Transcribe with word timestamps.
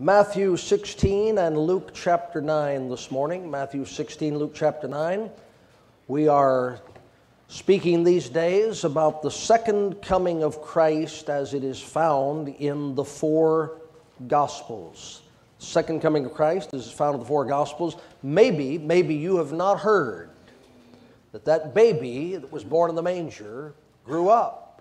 Matthew 0.00 0.56
16 0.56 1.38
and 1.38 1.58
Luke 1.58 1.90
chapter 1.92 2.40
9 2.40 2.88
this 2.88 3.10
morning. 3.10 3.50
Matthew 3.50 3.84
16, 3.84 4.38
Luke 4.38 4.52
chapter 4.54 4.86
9. 4.86 5.28
We 6.06 6.28
are 6.28 6.78
speaking 7.48 8.04
these 8.04 8.28
days 8.28 8.84
about 8.84 9.22
the 9.22 9.30
second 9.32 10.00
coming 10.00 10.44
of 10.44 10.62
Christ 10.62 11.28
as 11.28 11.52
it 11.52 11.64
is 11.64 11.80
found 11.80 12.46
in 12.60 12.94
the 12.94 13.02
four 13.02 13.80
Gospels. 14.28 15.22
Second 15.58 16.00
coming 16.00 16.24
of 16.26 16.32
Christ 16.32 16.74
as 16.74 16.88
found 16.92 17.14
in 17.14 17.20
the 17.20 17.26
four 17.26 17.44
Gospels. 17.44 17.96
Maybe, 18.22 18.78
maybe 18.78 19.16
you 19.16 19.38
have 19.38 19.52
not 19.52 19.80
heard 19.80 20.30
that 21.32 21.44
that 21.46 21.74
baby 21.74 22.36
that 22.36 22.52
was 22.52 22.62
born 22.62 22.88
in 22.88 22.94
the 22.94 23.02
manger 23.02 23.74
grew 24.04 24.28
up, 24.28 24.80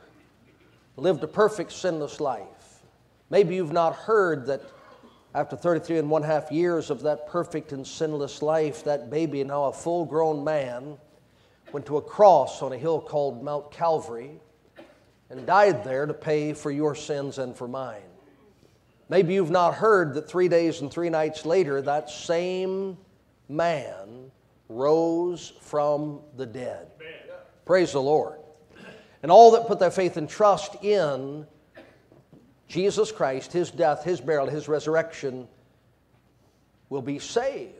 lived 0.96 1.24
a 1.24 1.28
perfect 1.28 1.72
sinless 1.72 2.20
life. 2.20 2.84
Maybe 3.32 3.56
you've 3.56 3.74
not 3.74 3.96
heard 3.96 4.46
that 4.46 4.62
after 5.38 5.56
33 5.56 6.00
and 6.00 6.10
one 6.10 6.24
half 6.24 6.52
years 6.52 6.90
of 6.90 7.04
that 7.04 7.28
perfect 7.28 7.72
and 7.72 7.86
sinless 7.86 8.42
life, 8.42 8.84
that 8.84 9.12
baby, 9.12 9.44
now 9.44 9.66
a 9.66 9.72
full 9.72 10.04
grown 10.04 10.44
man, 10.44 10.98
went 11.72 11.86
to 11.86 11.98
a 11.98 12.02
cross 12.02 12.64
on 12.64 12.74
a 12.74 12.78
hill 12.78 13.00
called 13.00 13.44
Mount 13.44 13.70
Calvary 13.70 14.32
and 15.30 15.46
died 15.46 15.84
there 15.84 16.08
to 16.08 16.14
pay 16.14 16.54
for 16.54 16.72
your 16.72 16.96
sins 16.96 17.38
and 17.38 17.56
for 17.56 17.68
mine. 17.68 18.02
Maybe 19.10 19.36
you've 19.36 19.52
not 19.52 19.76
heard 19.76 20.16
that 20.16 20.28
three 20.28 20.48
days 20.48 20.82
and 20.82 20.90
three 20.90 21.12
nights 21.12 21.46
later, 21.46 21.84
that 21.84 22.10
same 22.10 22.98
man 23.48 24.32
rose 24.70 25.54
from 25.62 26.22
the 26.36 26.48
dead. 26.48 26.88
Praise 27.64 27.92
the 27.92 28.02
Lord. 28.02 28.40
And 29.22 29.32
all 29.32 29.52
that 29.52 29.68
put 29.68 29.78
their 29.78 29.92
faith 29.92 30.18
and 30.18 30.28
trust 30.28 30.84
in 30.84 31.46
Jesus 32.68 33.12
Christ, 33.12 33.54
His 33.54 33.72
death, 33.72 34.04
His 34.04 34.20
burial, 34.20 34.48
His 34.48 34.68
resurrection, 34.68 35.48
will 36.90 37.02
be 37.02 37.20
saved 37.20 37.74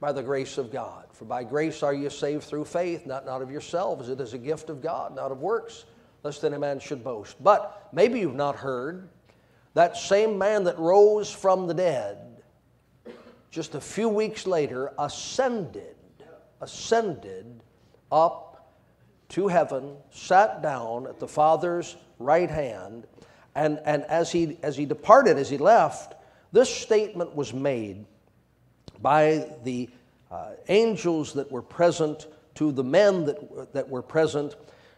by 0.00 0.12
the 0.12 0.22
grace 0.22 0.58
of 0.58 0.72
God. 0.72 1.06
For 1.12 1.24
by 1.24 1.44
grace 1.44 1.82
are 1.82 1.94
you 1.94 2.10
saved 2.10 2.44
through 2.44 2.64
faith, 2.64 3.06
not, 3.06 3.24
not 3.24 3.42
of 3.42 3.50
yourselves. 3.50 4.08
It 4.08 4.20
is 4.20 4.34
a 4.34 4.38
gift 4.38 4.70
of 4.70 4.82
God, 4.82 5.14
not 5.14 5.30
of 5.30 5.40
works, 5.40 5.84
lest 6.22 6.44
any 6.44 6.58
man 6.58 6.80
should 6.80 7.04
boast. 7.04 7.42
But 7.42 7.88
maybe 7.92 8.20
you've 8.20 8.34
not 8.34 8.56
heard 8.56 9.08
that 9.74 9.96
same 9.96 10.38
man 10.38 10.64
that 10.64 10.78
rose 10.78 11.30
from 11.30 11.66
the 11.66 11.74
dead, 11.74 12.42
just 13.50 13.74
a 13.74 13.80
few 13.80 14.08
weeks 14.08 14.46
later, 14.46 14.92
ascended, 14.98 15.96
ascended 16.60 17.62
up 18.10 18.72
to 19.30 19.48
heaven, 19.48 19.96
sat 20.10 20.62
down 20.62 21.06
at 21.06 21.18
the 21.18 21.28
Father's 21.28 21.96
right 22.18 22.50
hand 22.50 23.06
and, 23.54 23.80
and 23.84 24.02
as, 24.04 24.32
he, 24.32 24.58
as 24.62 24.76
he 24.76 24.84
departed, 24.86 25.38
as 25.38 25.48
he 25.48 25.58
left, 25.58 26.14
this 26.52 26.74
statement 26.74 27.34
was 27.34 27.52
made 27.52 28.04
by 29.00 29.46
the 29.64 29.88
uh, 30.30 30.50
angels 30.68 31.34
that 31.34 31.50
were 31.50 31.62
present 31.62 32.26
to 32.56 32.72
the 32.72 32.84
men 32.84 33.26
that, 33.26 33.72
that 33.72 33.88
were 33.88 34.02
present. 34.02 34.54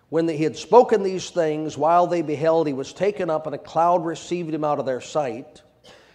When 0.08 0.28
he 0.28 0.44
had 0.44 0.56
spoken 0.56 1.02
these 1.02 1.30
things, 1.30 1.76
while 1.76 2.06
they 2.06 2.22
beheld, 2.22 2.66
he 2.66 2.72
was 2.72 2.92
taken 2.92 3.28
up, 3.30 3.46
and 3.46 3.54
a 3.54 3.58
cloud 3.58 4.04
received 4.04 4.54
him 4.54 4.64
out 4.64 4.78
of 4.78 4.86
their 4.86 5.00
sight. 5.00 5.62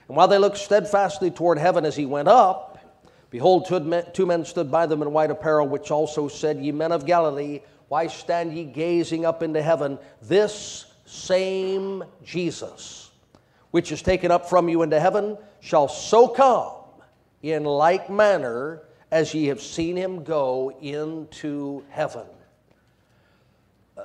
And 0.08 0.18
while 0.18 0.28
they 0.28 0.38
looked 0.38 0.58
steadfastly 0.58 1.32
toward 1.32 1.58
heaven 1.58 1.86
as 1.86 1.96
he 1.96 2.06
went 2.06 2.28
up, 2.28 2.80
behold, 3.30 3.66
two 3.68 3.80
men, 3.80 4.06
two 4.14 4.26
men 4.26 4.46
stood 4.46 4.72
by 4.72 4.86
them 4.86 5.02
in 5.02 5.12
white 5.12 5.32
apparel, 5.32 5.68
which 5.68 5.92
also 5.92 6.28
said, 6.28 6.60
Ye 6.60 6.72
men 6.72 6.92
of 6.92 7.06
Galilee, 7.06 7.62
why 7.88 8.08
stand 8.08 8.54
ye 8.56 8.64
gazing 8.64 9.26
up 9.26 9.44
into 9.44 9.62
heaven? 9.62 10.00
This 10.22 10.86
same 11.12 12.04
Jesus, 12.24 13.12
which 13.72 13.92
is 13.92 14.02
taken 14.02 14.32
up 14.32 14.50
from 14.50 14.70
you 14.70 14.82
into 14.82 15.00
heaven, 15.00 15.38
shall 15.60 15.90
so 15.90 16.28
come 16.28 16.72
in 17.44 17.66
like 17.66 18.10
manner 18.10 18.84
as 19.12 19.34
ye 19.34 19.48
have 19.48 19.62
seen 19.62 19.98
him 19.98 20.24
go 20.24 20.72
into 20.82 21.84
heaven. 21.90 22.26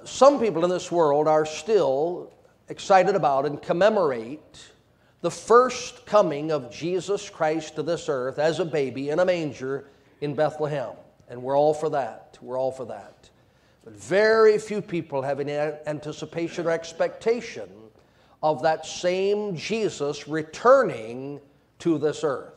Some 0.05 0.41
people 0.41 0.65
in 0.65 0.71
this 0.71 0.91
world 0.91 1.29
are 1.29 1.47
still 1.47 2.33
excited 2.69 3.15
about 3.15 3.47
and 3.47 3.63
commemorate 3.63 4.73
the 5.21 5.31
first 5.31 6.07
coming 6.07 6.51
of 6.51 6.73
Jesus 6.73 7.31
Christ 7.31 7.77
to 7.77 7.85
this 7.85 8.09
earth 8.09 8.41
as 8.41 8.59
a 8.59 8.65
baby 8.65 9.11
in 9.11 9.21
a 9.21 9.25
manger 9.25 9.89
in 10.21 10.35
Bethlehem. 10.35 10.91
And 11.29 11.41
we're 11.41 11.57
all 11.57 11.73
for 11.73 11.91
that. 11.91 12.37
We're 12.43 12.59
all 12.59 12.73
for 12.73 12.87
that. 12.87 13.31
But 13.87 13.95
very 13.95 14.59
few 14.59 14.83
people 14.83 15.23
have 15.23 15.39
any 15.39 15.53
anticipation 15.53 16.67
or 16.67 16.73
expectation 16.73 17.69
of 18.43 18.61
that 18.63 18.85
same 18.85 19.55
Jesus 19.55 20.27
returning 20.27 21.41
to 21.79 21.97
this 21.97 22.25
earth. 22.25 22.53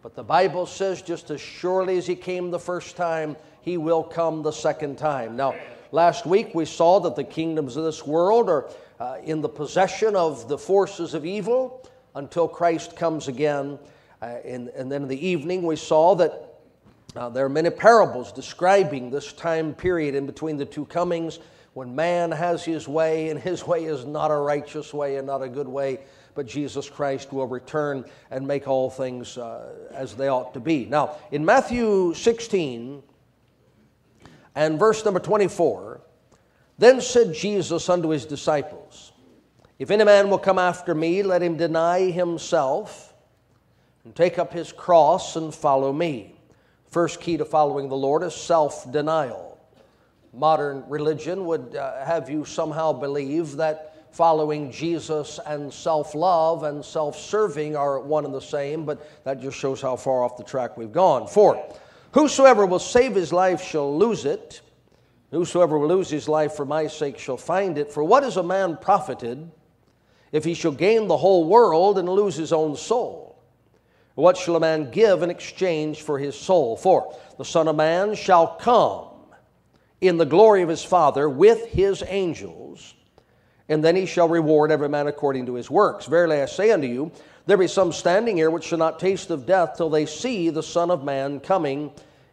But 0.00 0.14
the 0.14 0.22
Bible 0.22 0.66
says, 0.66 1.02
just 1.02 1.32
as 1.32 1.40
surely 1.40 1.98
as 1.98 2.06
he 2.06 2.14
came 2.14 2.52
the 2.52 2.60
first 2.60 2.96
time, 2.96 3.36
he 3.62 3.78
will 3.78 4.04
come 4.04 4.44
the 4.44 4.52
second 4.52 4.96
time. 4.96 5.34
Now, 5.34 5.56
last 5.90 6.24
week 6.24 6.54
we 6.54 6.64
saw 6.66 7.00
that 7.00 7.16
the 7.16 7.24
kingdoms 7.24 7.76
of 7.76 7.82
this 7.82 8.06
world 8.06 8.48
are 8.48 8.70
uh, 9.00 9.16
in 9.24 9.40
the 9.40 9.48
possession 9.48 10.14
of 10.14 10.48
the 10.48 10.56
forces 10.56 11.14
of 11.14 11.26
evil 11.26 11.84
until 12.14 12.46
Christ 12.46 12.94
comes 12.94 13.26
again. 13.26 13.76
Uh, 14.22 14.26
and, 14.44 14.68
and 14.68 14.90
then 14.90 15.02
in 15.02 15.08
the 15.08 15.26
evening 15.26 15.64
we 15.64 15.74
saw 15.74 16.14
that 16.14 16.49
uh, 17.16 17.28
there 17.28 17.44
are 17.44 17.50
many 17.50 17.70
parables 17.70 18.32
describing 18.32 19.10
this 19.10 19.32
time 19.32 19.74
period 19.74 20.14
in 20.14 20.26
between 20.26 20.56
the 20.56 20.64
two 20.64 20.86
comings 20.86 21.38
when 21.72 21.94
man 21.94 22.30
has 22.30 22.64
his 22.64 22.88
way, 22.88 23.30
and 23.30 23.40
his 23.40 23.66
way 23.66 23.84
is 23.84 24.04
not 24.04 24.30
a 24.30 24.36
righteous 24.36 24.92
way 24.92 25.16
and 25.16 25.26
not 25.26 25.42
a 25.42 25.48
good 25.48 25.68
way, 25.68 26.00
but 26.34 26.46
Jesus 26.46 26.88
Christ 26.88 27.32
will 27.32 27.46
return 27.46 28.04
and 28.30 28.46
make 28.46 28.68
all 28.68 28.90
things 28.90 29.38
uh, 29.38 29.72
as 29.92 30.14
they 30.14 30.28
ought 30.28 30.54
to 30.54 30.60
be. 30.60 30.86
Now, 30.86 31.16
in 31.30 31.44
Matthew 31.44 32.14
16 32.14 33.02
and 34.54 34.78
verse 34.78 35.04
number 35.04 35.20
24, 35.20 36.00
then 36.78 37.00
said 37.00 37.34
Jesus 37.34 37.88
unto 37.88 38.08
his 38.08 38.24
disciples, 38.24 39.12
If 39.78 39.90
any 39.90 40.04
man 40.04 40.30
will 40.30 40.38
come 40.38 40.58
after 40.58 40.94
me, 40.94 41.22
let 41.22 41.42
him 41.42 41.56
deny 41.56 42.10
himself 42.10 43.12
and 44.04 44.14
take 44.14 44.38
up 44.38 44.52
his 44.52 44.72
cross 44.72 45.36
and 45.36 45.54
follow 45.54 45.92
me. 45.92 46.39
First 46.90 47.20
key 47.20 47.36
to 47.36 47.44
following 47.44 47.88
the 47.88 47.96
Lord 47.96 48.24
is 48.24 48.34
self 48.34 48.90
denial. 48.90 49.58
Modern 50.32 50.84
religion 50.88 51.46
would 51.46 51.76
uh, 51.76 52.04
have 52.04 52.28
you 52.28 52.44
somehow 52.44 52.92
believe 52.92 53.56
that 53.56 53.94
following 54.10 54.72
Jesus 54.72 55.38
and 55.46 55.72
self 55.72 56.16
love 56.16 56.64
and 56.64 56.84
self 56.84 57.16
serving 57.16 57.76
are 57.76 58.00
one 58.00 58.24
and 58.24 58.34
the 58.34 58.40
same, 58.40 58.84
but 58.84 59.24
that 59.24 59.40
just 59.40 59.56
shows 59.56 59.80
how 59.80 59.94
far 59.94 60.24
off 60.24 60.36
the 60.36 60.42
track 60.42 60.76
we've 60.76 60.92
gone. 60.92 61.28
Four, 61.28 61.64
whosoever 62.12 62.66
will 62.66 62.80
save 62.80 63.14
his 63.14 63.32
life 63.32 63.62
shall 63.62 63.96
lose 63.96 64.24
it. 64.24 64.60
Whosoever 65.30 65.78
will 65.78 65.88
lose 65.88 66.10
his 66.10 66.28
life 66.28 66.54
for 66.54 66.64
my 66.64 66.88
sake 66.88 67.20
shall 67.20 67.36
find 67.36 67.78
it. 67.78 67.92
For 67.92 68.02
what 68.02 68.24
is 68.24 68.36
a 68.36 68.42
man 68.42 68.76
profited 68.76 69.48
if 70.32 70.42
he 70.42 70.54
shall 70.54 70.72
gain 70.72 71.06
the 71.06 71.16
whole 71.16 71.44
world 71.44 71.98
and 71.98 72.08
lose 72.08 72.34
his 72.34 72.52
own 72.52 72.74
soul? 72.74 73.29
What 74.20 74.36
shall 74.36 74.56
a 74.56 74.60
man 74.60 74.90
give 74.90 75.22
in 75.22 75.30
exchange 75.30 76.02
for 76.02 76.18
his 76.18 76.38
soul? 76.38 76.76
For 76.76 77.16
the 77.38 77.44
Son 77.44 77.68
of 77.68 77.76
Man 77.76 78.14
shall 78.14 78.46
come 78.46 79.06
in 80.00 80.18
the 80.18 80.26
glory 80.26 80.62
of 80.62 80.68
his 80.68 80.84
Father 80.84 81.28
with 81.28 81.66
his 81.68 82.04
angels, 82.06 82.94
and 83.68 83.82
then 83.82 83.96
he 83.96 84.04
shall 84.04 84.28
reward 84.28 84.70
every 84.70 84.88
man 84.88 85.06
according 85.06 85.46
to 85.46 85.54
his 85.54 85.70
works. 85.70 86.06
Verily 86.06 86.42
I 86.42 86.46
say 86.46 86.70
unto 86.70 86.86
you, 86.86 87.12
there 87.46 87.56
be 87.56 87.66
some 87.66 87.92
standing 87.92 88.36
here 88.36 88.50
which 88.50 88.64
shall 88.64 88.78
not 88.78 89.00
taste 89.00 89.30
of 89.30 89.46
death 89.46 89.74
till 89.76 89.88
they 89.88 90.04
see 90.04 90.50
the 90.50 90.62
Son 90.62 90.90
of 90.90 91.02
Man 91.02 91.40
coming 91.40 91.90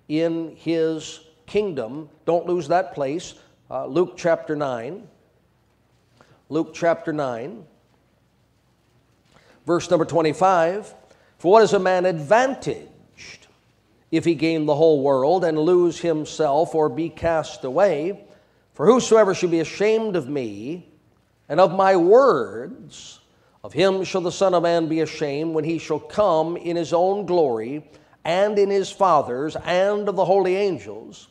in 0.09 0.55
his 0.57 1.21
kingdom. 1.45 2.09
Don't 2.25 2.45
lose 2.45 2.67
that 2.67 2.93
place. 2.93 3.33
Uh, 3.71 3.85
Luke 3.85 4.15
chapter 4.17 4.55
9. 4.55 5.07
Luke 6.49 6.73
chapter 6.73 7.11
9, 7.11 7.65
verse 9.65 9.89
number 9.89 10.05
25. 10.05 10.93
For 11.37 11.51
what 11.51 11.63
is 11.63 11.73
a 11.73 11.79
man 11.79 12.05
advantaged 12.05 13.47
if 14.09 14.25
he 14.25 14.35
gain 14.35 14.65
the 14.65 14.75
whole 14.75 15.01
world 15.01 15.43
and 15.43 15.57
lose 15.57 15.99
himself 15.99 16.73
or 16.73 16.89
be 16.89 17.09
cast 17.09 17.63
away? 17.63 18.25
For 18.73 18.85
whosoever 18.85 19.33
shall 19.33 19.49
be 19.49 19.59
ashamed 19.59 20.15
of 20.15 20.27
me 20.27 20.89
and 21.49 21.59
of 21.59 21.73
my 21.73 21.95
words, 21.95 23.19
of 23.63 23.73
him 23.73 24.03
shall 24.03 24.21
the 24.21 24.31
Son 24.31 24.53
of 24.53 24.63
Man 24.63 24.87
be 24.87 25.01
ashamed 25.01 25.53
when 25.53 25.63
he 25.63 25.77
shall 25.77 25.99
come 25.99 26.57
in 26.57 26.75
his 26.75 26.93
own 26.93 27.25
glory 27.25 27.89
and 28.23 28.57
in 28.57 28.69
his 28.69 28.91
Father's 28.91 29.55
and 29.55 30.07
of 30.09 30.15
the 30.15 30.25
holy 30.25 30.55
angels. 30.55 31.27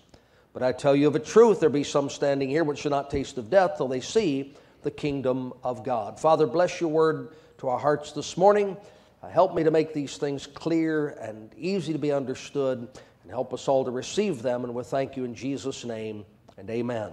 But 0.52 0.62
I 0.62 0.72
tell 0.72 0.96
you 0.96 1.08
of 1.08 1.16
a 1.16 1.20
truth, 1.20 1.60
there 1.60 1.68
be 1.68 1.84
some 1.84 2.08
standing 2.08 2.48
here 2.48 2.64
which 2.64 2.78
shall 2.78 2.90
not 2.90 3.10
taste 3.10 3.38
of 3.38 3.50
death 3.50 3.76
till 3.76 3.88
they 3.88 4.00
see 4.00 4.54
the 4.82 4.90
kingdom 4.90 5.52
of 5.62 5.84
God. 5.84 6.18
Father, 6.18 6.46
bless 6.46 6.80
your 6.80 6.90
word 6.90 7.34
to 7.58 7.68
our 7.68 7.78
hearts 7.78 8.12
this 8.12 8.36
morning. 8.36 8.76
Uh, 9.22 9.28
help 9.28 9.54
me 9.54 9.64
to 9.64 9.70
make 9.70 9.94
these 9.94 10.16
things 10.16 10.46
clear 10.46 11.10
and 11.20 11.54
easy 11.56 11.92
to 11.92 11.98
be 11.98 12.12
understood, 12.12 12.88
and 13.22 13.30
help 13.30 13.54
us 13.54 13.68
all 13.68 13.84
to 13.84 13.90
receive 13.90 14.42
them. 14.42 14.64
And 14.64 14.74
we 14.74 14.84
thank 14.84 15.16
you 15.16 15.24
in 15.24 15.34
Jesus' 15.34 15.84
name, 15.84 16.24
and 16.58 16.68
amen. 16.70 17.12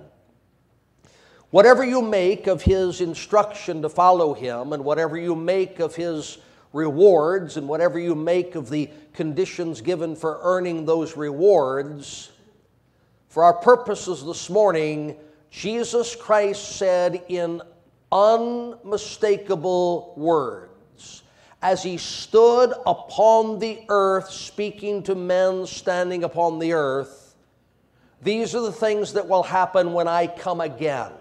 Whatever 1.50 1.86
you 1.86 2.02
make 2.02 2.48
of 2.48 2.62
his 2.62 3.00
instruction 3.00 3.82
to 3.84 3.90
follow 3.90 4.34
him, 4.34 4.74
and 4.74 4.84
whatever 4.84 5.18
you 5.18 5.36
make 5.36 5.80
of 5.80 5.96
his 5.96 6.40
rewards 6.74 7.58
and 7.58 7.70
whatever 7.70 8.00
you 8.00 8.16
make 8.16 8.56
of 8.56 8.70
the 8.70 8.90
conditions 9.14 9.80
given 9.80 10.16
for 10.16 10.40
earning 10.42 10.86
those 10.86 11.16
rewards, 11.16 12.32
for 13.30 13.44
our 13.44 13.54
purposes 13.54 14.26
this 14.26 14.50
morning, 14.50 15.16
Jesus 15.52 16.16
Christ 16.16 16.78
said 16.78 17.24
in 17.30 17.62
unmistakable 18.12 20.16
words, 20.18 20.73
as 21.64 21.82
he 21.82 21.96
stood 21.96 22.74
upon 22.86 23.58
the 23.58 23.80
earth 23.88 24.30
speaking 24.30 25.02
to 25.02 25.16
men 25.16 25.66
standing 25.66 26.26
upon 26.26 26.60
the 26.60 26.74
earth, 26.74 27.36
these 28.22 28.54
are 28.54 28.62
the 28.62 28.72
things 28.72 29.14
that 29.14 29.30
will 29.30 29.44
happen 29.44 29.94
when 29.94 30.08
I 30.08 30.28
come 30.28 30.60
again. 30.60 31.14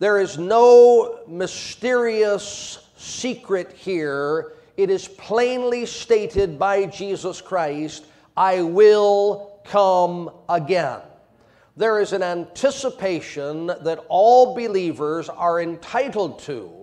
There 0.00 0.20
is 0.20 0.38
no 0.38 1.20
mysterious 1.28 2.84
secret 2.96 3.74
here. 3.74 4.54
It 4.76 4.90
is 4.90 5.06
plainly 5.06 5.86
stated 5.86 6.58
by 6.58 6.86
Jesus 6.86 7.40
Christ 7.40 8.04
I 8.36 8.62
will 8.62 9.60
come 9.64 10.30
again. 10.48 10.98
There 11.76 12.00
is 12.00 12.12
an 12.12 12.24
anticipation 12.24 13.68
that 13.68 14.04
all 14.08 14.56
believers 14.56 15.28
are 15.28 15.60
entitled 15.60 16.40
to 16.40 16.81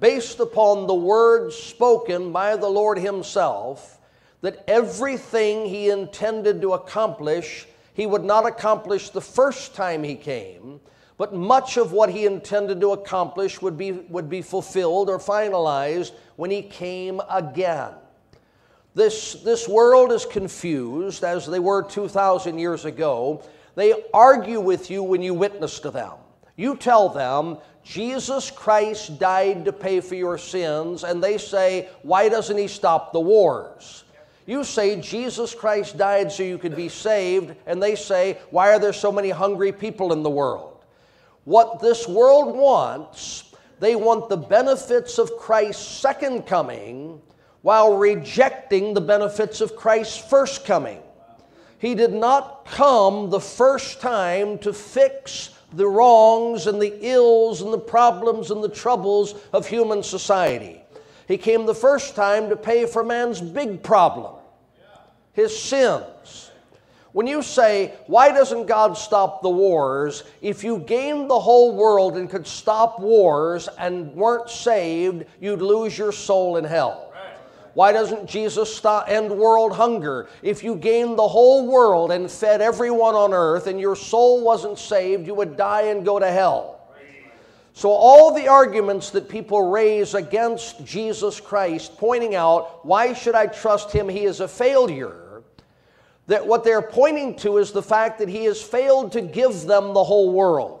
based 0.00 0.40
upon 0.40 0.86
the 0.86 0.94
words 0.94 1.56
spoken 1.56 2.32
by 2.32 2.56
the 2.56 2.68
Lord 2.68 2.98
Himself 2.98 3.98
that 4.40 4.64
everything 4.68 5.66
He 5.66 5.90
intended 5.90 6.60
to 6.60 6.72
accomplish, 6.74 7.66
He 7.94 8.06
would 8.06 8.24
not 8.24 8.46
accomplish 8.46 9.10
the 9.10 9.20
first 9.20 9.74
time 9.74 10.02
He 10.02 10.16
came 10.16 10.80
but 11.16 11.32
much 11.32 11.76
of 11.76 11.92
what 11.92 12.10
he 12.10 12.26
intended 12.26 12.80
to 12.80 12.92
accomplish 12.92 13.62
would 13.62 13.78
be, 13.78 13.92
would 13.92 14.28
be 14.28 14.42
fulfilled 14.42 15.08
or 15.08 15.18
finalized 15.18 16.12
when 16.36 16.50
he 16.50 16.62
came 16.62 17.20
again. 17.30 17.92
This, 18.94 19.34
this 19.34 19.68
world 19.68 20.12
is 20.12 20.24
confused, 20.24 21.24
as 21.24 21.46
they 21.46 21.58
were 21.58 21.82
2,000 21.82 22.58
years 22.58 22.84
ago. 22.84 23.42
They 23.74 24.04
argue 24.12 24.60
with 24.60 24.90
you 24.90 25.02
when 25.02 25.22
you 25.22 25.34
witness 25.34 25.80
to 25.80 25.90
them. 25.90 26.12
You 26.56 26.76
tell 26.76 27.08
them, 27.08 27.58
Jesus 27.84 28.50
Christ 28.50 29.18
died 29.18 29.66
to 29.66 29.72
pay 29.72 30.00
for 30.00 30.14
your 30.14 30.38
sins, 30.38 31.04
and 31.04 31.22
they 31.22 31.38
say, 31.38 31.88
Why 32.02 32.28
doesn't 32.28 32.56
he 32.56 32.66
stop 32.66 33.12
the 33.12 33.20
wars? 33.20 34.04
You 34.46 34.64
say 34.64 35.00
Jesus 35.00 35.54
Christ 35.54 35.96
died 35.96 36.32
so 36.32 36.42
you 36.42 36.58
could 36.58 36.76
be 36.76 36.88
saved, 36.88 37.54
and 37.66 37.82
they 37.82 37.94
say, 37.94 38.38
Why 38.50 38.72
are 38.72 38.78
there 38.78 38.92
so 38.92 39.12
many 39.12 39.30
hungry 39.30 39.70
people 39.72 40.12
in 40.12 40.22
the 40.22 40.30
world? 40.30 40.74
what 41.44 41.80
this 41.80 42.08
world 42.08 42.56
wants. 42.56 43.52
They 43.80 43.96
want 43.96 44.28
the 44.28 44.36
benefits 44.36 45.18
of 45.18 45.36
Christ's 45.36 45.86
second 45.86 46.46
coming 46.46 47.20
while 47.62 47.96
rejecting 47.96 48.94
the 48.94 49.00
benefits 49.00 49.60
of 49.60 49.76
Christ's 49.76 50.16
first 50.16 50.64
coming. 50.64 51.00
He 51.78 51.94
did 51.94 52.12
not 52.12 52.64
come 52.66 53.30
the 53.30 53.40
first 53.40 54.00
time 54.00 54.58
to 54.58 54.72
fix 54.72 55.50
the 55.76 55.86
wrongs 55.86 56.66
and 56.66 56.80
the 56.80 56.96
ills 57.02 57.60
and 57.62 57.72
the 57.72 57.78
problems 57.78 58.50
and 58.50 58.62
the 58.62 58.68
troubles 58.68 59.34
of 59.52 59.66
human 59.66 60.02
society. 60.02 60.80
He 61.26 61.36
came 61.38 61.66
the 61.66 61.74
first 61.74 62.14
time 62.14 62.48
to 62.50 62.56
pay 62.56 62.86
for 62.86 63.02
man's 63.02 63.40
big 63.40 63.82
problem, 63.82 64.34
his 65.32 65.58
sins. 65.58 66.50
When 67.12 67.28
you 67.28 67.42
say, 67.42 67.94
why 68.08 68.32
doesn't 68.32 68.66
God 68.66 68.98
stop 68.98 69.40
the 69.40 69.48
wars? 69.48 70.24
If 70.42 70.64
you 70.64 70.78
gained 70.78 71.30
the 71.30 71.38
whole 71.38 71.74
world 71.76 72.16
and 72.16 72.28
could 72.28 72.46
stop 72.46 72.98
wars 72.98 73.68
and 73.78 74.12
weren't 74.14 74.50
saved, 74.50 75.24
you'd 75.40 75.62
lose 75.62 75.96
your 75.96 76.10
soul 76.10 76.56
in 76.56 76.64
hell. 76.64 77.12
Why 77.74 77.92
doesn't 77.92 78.26
Jesus 78.26 78.74
stop, 78.74 79.08
end 79.08 79.30
world 79.30 79.72
hunger? 79.72 80.28
If 80.42 80.62
you 80.62 80.76
gained 80.76 81.18
the 81.18 81.28
whole 81.28 81.66
world 81.66 82.12
and 82.12 82.30
fed 82.30 82.60
everyone 82.60 83.14
on 83.16 83.34
earth 83.34 83.66
and 83.66 83.80
your 83.80 83.96
soul 83.96 84.42
wasn't 84.42 84.78
saved, 84.78 85.26
you 85.26 85.34
would 85.34 85.56
die 85.56 85.82
and 85.82 86.04
go 86.04 86.18
to 86.18 86.30
hell. 86.30 86.80
So, 87.76 87.90
all 87.90 88.32
the 88.32 88.46
arguments 88.46 89.10
that 89.10 89.28
people 89.28 89.68
raise 89.68 90.14
against 90.14 90.84
Jesus 90.84 91.40
Christ, 91.40 91.98
pointing 91.98 92.36
out, 92.36 92.86
why 92.86 93.12
should 93.12 93.34
I 93.34 93.48
trust 93.48 93.90
him? 93.90 94.08
He 94.08 94.24
is 94.24 94.38
a 94.38 94.46
failure 94.46 95.42
that 96.28 96.46
what 96.46 96.62
they're 96.62 96.80
pointing 96.80 97.34
to 97.38 97.58
is 97.58 97.72
the 97.72 97.82
fact 97.82 98.20
that 98.20 98.28
he 98.28 98.44
has 98.44 98.62
failed 98.62 99.12
to 99.12 99.20
give 99.20 99.62
them 99.62 99.92
the 99.92 100.04
whole 100.04 100.32
world. 100.32 100.80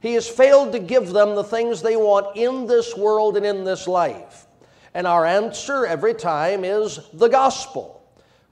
He 0.00 0.14
has 0.14 0.28
failed 0.28 0.72
to 0.72 0.80
give 0.80 1.10
them 1.10 1.34
the 1.34 1.44
things 1.44 1.80
they 1.80 1.96
want 1.96 2.36
in 2.36 2.66
this 2.66 2.96
world 2.96 3.36
and 3.36 3.46
in 3.46 3.64
this 3.64 3.86
life. 3.86 4.43
And 4.94 5.06
our 5.06 5.26
answer 5.26 5.84
every 5.84 6.14
time 6.14 6.64
is 6.64 7.00
the 7.12 7.28
gospel. 7.28 8.00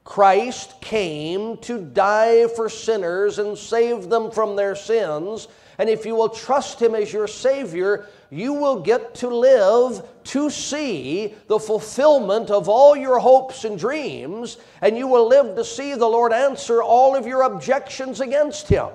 Christ 0.03 0.81
came 0.81 1.57
to 1.59 1.79
die 1.79 2.47
for 2.47 2.67
sinners 2.67 3.39
and 3.39 3.57
save 3.57 4.09
them 4.09 4.29
from 4.29 4.57
their 4.57 4.75
sins. 4.75 5.47
And 5.77 5.89
if 5.89 6.05
you 6.05 6.15
will 6.15 6.29
trust 6.29 6.81
Him 6.81 6.93
as 6.93 7.13
your 7.13 7.27
Savior, 7.27 8.07
you 8.29 8.53
will 8.53 8.81
get 8.81 9.15
to 9.15 9.29
live 9.29 10.05
to 10.25 10.49
see 10.49 11.33
the 11.47 11.59
fulfillment 11.59 12.51
of 12.51 12.67
all 12.67 12.95
your 12.95 13.19
hopes 13.19 13.63
and 13.63 13.79
dreams, 13.79 14.57
and 14.81 14.97
you 14.97 15.07
will 15.07 15.27
live 15.27 15.55
to 15.55 15.63
see 15.63 15.95
the 15.95 16.05
Lord 16.05 16.33
answer 16.33 16.83
all 16.83 17.15
of 17.15 17.25
your 17.25 17.43
objections 17.43 18.19
against 18.19 18.67
Him. 18.67 18.89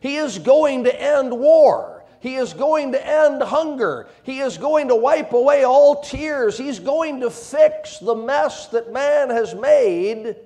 He 0.00 0.16
is 0.16 0.38
going 0.38 0.84
to 0.84 1.02
end 1.02 1.36
war. 1.36 1.97
He 2.20 2.34
is 2.34 2.52
going 2.52 2.92
to 2.92 3.06
end 3.06 3.42
hunger. 3.42 4.08
He 4.24 4.40
is 4.40 4.58
going 4.58 4.88
to 4.88 4.96
wipe 4.96 5.32
away 5.32 5.64
all 5.64 6.02
tears. 6.02 6.58
He's 6.58 6.80
going 6.80 7.20
to 7.20 7.30
fix 7.30 7.98
the 7.98 8.14
mess 8.14 8.66
that 8.68 8.92
man 8.92 9.30
has 9.30 9.54
made, 9.54 10.36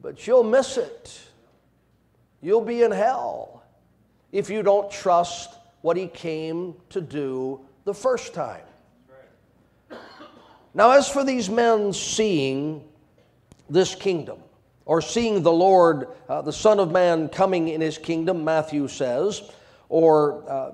but 0.00 0.26
you'll 0.26 0.44
miss 0.44 0.76
it. 0.76 1.20
You'll 2.40 2.64
be 2.64 2.82
in 2.82 2.90
hell 2.90 3.62
if 4.32 4.48
you 4.48 4.62
don't 4.62 4.90
trust 4.90 5.54
what 5.82 5.96
he 5.96 6.06
came 6.06 6.74
to 6.90 7.00
do 7.00 7.60
the 7.84 7.94
first 7.94 8.34
time. 8.34 8.62
Now, 10.74 10.92
as 10.92 11.08
for 11.08 11.24
these 11.24 11.50
men 11.50 11.92
seeing 11.92 12.84
this 13.68 13.94
kingdom, 13.94 14.38
or 14.84 15.02
seeing 15.02 15.42
the 15.42 15.52
Lord, 15.52 16.08
uh, 16.28 16.40
the 16.40 16.52
Son 16.52 16.80
of 16.80 16.90
Man, 16.90 17.28
coming 17.28 17.68
in 17.68 17.80
his 17.80 17.98
kingdom, 17.98 18.42
Matthew 18.44 18.88
says, 18.88 19.50
or 19.88 20.44
uh, 20.50 20.72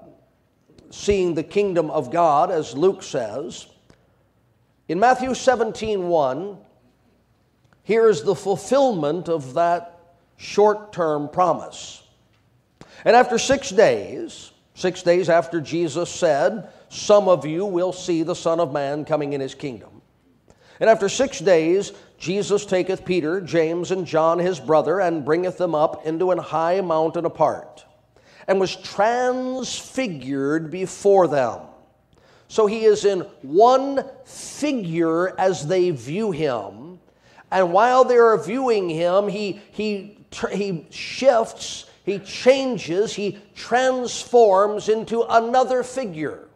seeing 0.90 1.34
the 1.34 1.42
kingdom 1.42 1.90
of 1.90 2.10
God, 2.10 2.50
as 2.50 2.76
Luke 2.76 3.02
says, 3.02 3.66
in 4.88 5.00
Matthew 5.00 5.34
17 5.34 6.08
1, 6.08 6.58
here 7.82 8.08
is 8.08 8.22
the 8.22 8.34
fulfillment 8.34 9.28
of 9.28 9.54
that 9.54 9.98
short 10.36 10.92
term 10.92 11.28
promise. 11.28 12.02
And 13.04 13.14
after 13.14 13.38
six 13.38 13.70
days, 13.70 14.52
Six 14.74 15.04
days 15.04 15.28
after 15.28 15.60
Jesus 15.60 16.10
said, 16.10 16.68
Some 16.88 17.28
of 17.28 17.46
you 17.46 17.64
will 17.64 17.92
see 17.92 18.22
the 18.22 18.34
Son 18.34 18.58
of 18.58 18.72
Man 18.72 19.04
coming 19.04 19.32
in 19.32 19.40
his 19.40 19.54
kingdom. 19.54 20.02
And 20.80 20.90
after 20.90 21.08
six 21.08 21.38
days, 21.38 21.92
Jesus 22.18 22.66
taketh 22.66 23.04
Peter, 23.04 23.40
James, 23.40 23.92
and 23.92 24.04
John 24.04 24.40
his 24.40 24.58
brother, 24.58 25.00
and 25.00 25.24
bringeth 25.24 25.58
them 25.58 25.74
up 25.74 26.04
into 26.04 26.32
an 26.32 26.38
high 26.38 26.80
mountain 26.80 27.24
apart, 27.24 27.84
and 28.46 28.60
was 28.60 28.76
transfigured 28.76 30.70
before 30.70 31.28
them. 31.28 31.60
So 32.48 32.66
he 32.66 32.84
is 32.84 33.04
in 33.04 33.20
one 33.42 34.04
figure 34.24 35.38
as 35.38 35.66
they 35.66 35.90
view 35.90 36.30
him. 36.30 36.98
And 37.50 37.72
while 37.72 38.04
they 38.04 38.16
are 38.16 38.36
viewing 38.36 38.88
him, 38.88 39.28
he, 39.28 39.60
he, 39.72 40.18
he 40.50 40.86
shifts 40.90 41.86
he 42.04 42.18
changes, 42.18 43.14
he 43.14 43.38
transforms 43.54 44.90
into 44.90 45.22
another 45.22 45.82
figure. 45.82 46.46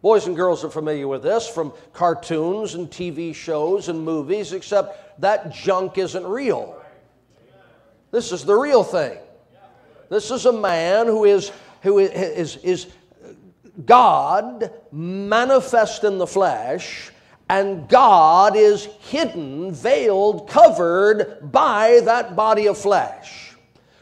Boys 0.00 0.26
and 0.26 0.34
girls 0.34 0.64
are 0.64 0.70
familiar 0.70 1.06
with 1.06 1.22
this 1.22 1.46
from 1.46 1.74
cartoons 1.92 2.74
and 2.74 2.90
TV 2.90 3.34
shows 3.34 3.90
and 3.90 4.02
movies, 4.02 4.54
except 4.54 5.20
that 5.20 5.52
junk 5.52 5.98
isn't 5.98 6.24
real. 6.24 6.82
This 8.10 8.32
is 8.32 8.46
the 8.46 8.56
real 8.56 8.82
thing. 8.82 9.18
This 10.10 10.32
is 10.32 10.44
a 10.44 10.52
man 10.52 11.06
who 11.06 11.24
is, 11.24 11.52
who 11.82 12.00
is, 12.00 12.56
is 12.56 12.88
God 13.86 14.72
manifest 14.90 16.02
in 16.02 16.18
the 16.18 16.26
flesh, 16.26 17.12
and 17.48 17.88
God 17.88 18.56
is 18.56 18.84
hidden, 18.84 19.72
veiled, 19.72 20.48
covered 20.48 21.52
by 21.52 22.00
that 22.04 22.34
body 22.34 22.66
of 22.66 22.76
flesh. 22.76 23.56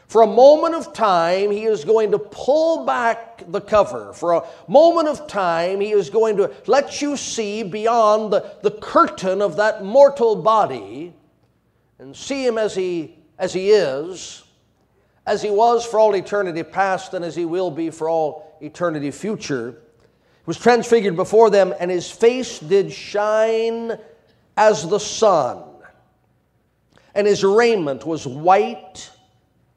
For 0.07 0.23
a 0.23 0.27
moment 0.27 0.73
of 0.73 0.93
time, 0.93 1.51
he 1.51 1.65
is 1.65 1.85
going 1.85 2.09
to 2.09 2.17
pull 2.17 2.85
back 2.85 3.43
the 3.47 3.61
cover. 3.61 4.11
For 4.13 4.33
a 4.33 4.43
moment 4.67 5.07
of 5.07 5.27
time, 5.27 5.79
he 5.79 5.91
is 5.91 6.09
going 6.09 6.37
to 6.37 6.51
let 6.65 7.03
you 7.03 7.15
see 7.17 7.61
beyond 7.61 8.33
the, 8.33 8.55
the 8.63 8.71
curtain 8.71 9.43
of 9.43 9.57
that 9.57 9.83
mortal 9.83 10.35
body 10.35 11.13
and 11.99 12.15
see 12.15 12.43
him 12.43 12.57
as 12.57 12.73
he, 12.73 13.19
as 13.37 13.53
he 13.53 13.69
is, 13.69 14.43
as 15.25 15.41
he 15.41 15.49
was 15.49 15.85
for 15.85 15.99
all 15.99 16.15
eternity 16.15 16.63
past, 16.63 17.13
and 17.13 17.23
as 17.23 17.35
he 17.35 17.45
will 17.45 17.71
be 17.71 17.89
for 17.89 18.09
all 18.09 18.57
eternity 18.61 19.11
future. 19.11 19.81
was 20.45 20.57
transfigured 20.57 21.15
before 21.15 21.49
them, 21.49 21.73
and 21.79 21.91
his 21.91 22.09
face 22.09 22.59
did 22.59 22.91
shine 22.91 23.97
as 24.57 24.87
the 24.87 24.99
sun, 24.99 25.63
and 27.13 27.27
his 27.27 27.43
raiment 27.43 28.05
was 28.05 28.25
white 28.25 29.09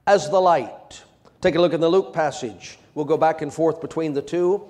as 0.07 0.29
the 0.31 0.41
light. 0.41 1.03
Take 1.41 1.55
a 1.55 1.61
look 1.61 1.73
in 1.73 1.81
the 1.81 1.89
Luke 1.89 2.13
passage. 2.13 2.79
We'll 2.95 3.05
go 3.05 3.17
back 3.17 3.43
and 3.43 3.53
forth 3.53 3.81
between 3.81 4.13
the 4.13 4.23
two. 4.23 4.69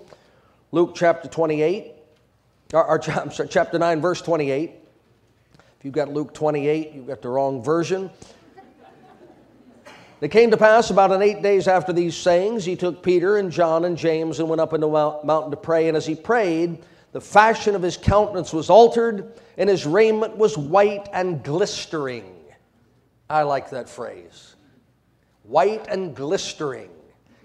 Luke 0.71 0.93
chapter 0.95 1.29
28, 1.29 1.93
or, 2.73 2.85
or 2.87 3.03
sorry, 3.31 3.49
chapter 3.49 3.79
9, 3.79 4.01
verse 4.01 4.23
28. 4.23 4.71
If 5.51 5.85
you've 5.85 5.95
got 5.95 6.09
Luke 6.13 6.33
28, 6.33 6.93
you've 6.93 7.07
got 7.07 7.23
the 7.23 7.29
wrong 7.29 7.63
version. 7.63 8.11
It 10.23 10.31
came 10.31 10.53
to 10.53 10.57
pass 10.57 10.91
about 10.91 11.11
an 11.11 11.21
eight 11.21 11.43
days 11.43 11.67
after 11.67 11.93
these 11.93 12.17
sayings, 12.17 12.65
he 12.65 12.77
took 12.77 13.03
Peter 13.03 13.39
and 13.39 13.51
John 13.51 13.85
and 13.85 13.99
James 13.99 14.39
and 14.39 14.49
went 14.49 14.61
up 14.61 14.73
into 14.73 14.87
a 14.87 15.27
mountain 15.27 15.51
to 15.51 15.57
pray. 15.57 15.89
And 15.89 15.97
as 15.97 16.07
he 16.07 16.15
prayed, 16.15 16.79
the 17.11 17.21
fashion 17.21 17.75
of 17.75 17.83
his 17.83 17.97
countenance 17.97 18.53
was 18.53 18.71
altered, 18.71 19.33
and 19.57 19.69
his 19.69 19.85
raiment 19.85 20.37
was 20.37 20.57
white 20.57 21.09
and 21.13 21.43
glistering. 21.43 22.37
I 23.29 23.43
like 23.43 23.71
that 23.71 23.89
phrase. 23.89 24.55
White 25.43 25.89
and 25.89 26.15
glistering. 26.15 26.91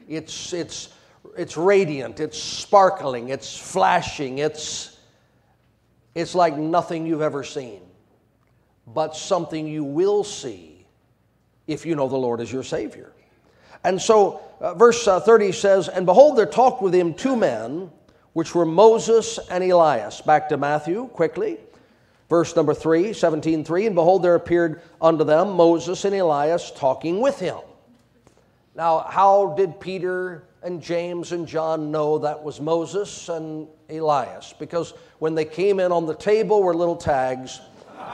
It's, 0.08 0.54
it's, 0.54 0.90
it's 1.36 1.58
radiant, 1.58 2.20
it's 2.20 2.38
sparkling, 2.38 3.30
it's 3.30 3.58
flashing, 3.58 4.38
it's, 4.38 5.00
it's 6.14 6.36
like 6.36 6.56
nothing 6.56 7.08
you've 7.08 7.24
ever 7.24 7.44
seen, 7.44 7.82
but 8.86 9.16
something 9.16 9.68
you 9.68 9.84
will 9.84 10.24
see 10.24 10.77
if 11.68 11.86
you 11.86 11.96
know 11.96 12.08
the 12.08 12.18
Lord 12.18 12.42
as 12.42 12.52
your 12.52 12.64
Savior. 12.64 13.12
And 13.84 14.02
so, 14.02 14.42
uh, 14.60 14.74
verse 14.74 15.08
uh, 15.08 15.20
30 15.20 15.52
says, 15.52 15.88
And 15.88 16.06
behold, 16.06 16.38
there 16.38 16.46
talked 16.46 16.82
with 16.82 16.94
him 16.94 17.14
two 17.14 17.36
men, 17.36 17.92
which 18.34 18.56
were 18.56 18.66
Moses 18.66 19.40
and 19.50 19.64
Elias. 19.64 20.22
Back 20.22 20.50
to 20.50 20.58
Matthew 20.58 21.08
quickly. 21.08 21.58
Verse 22.30 22.56
number 22.56 22.74
3, 22.74 23.14
17, 23.14 23.64
3. 23.64 23.86
And 23.86 23.96
behold, 23.96 24.24
there 24.24 24.36
appeared 24.36 24.82
unto 25.02 25.24
them 25.24 25.52
Moses 25.52 26.04
and 26.06 26.16
Elias 26.16 26.72
talking 26.72 27.22
with 27.22 27.40
him. 27.40 27.60
Now, 28.76 29.00
how 29.00 29.54
did 29.58 29.80
Peter 29.80 30.44
and 30.62 30.82
James 30.82 31.32
and 31.32 31.48
John 31.48 31.90
know 31.92 32.20
that 32.20 32.44
was 32.44 32.60
Moses 32.60 33.30
and 33.30 33.68
Elias? 33.90 34.54
Because 34.60 34.94
when 35.20 35.34
they 35.34 35.46
came 35.46 35.80
in 35.80 35.92
on 35.92 36.06
the 36.06 36.14
table 36.14 36.62
were 36.62 36.76
little 36.76 36.96
tags 36.96 37.62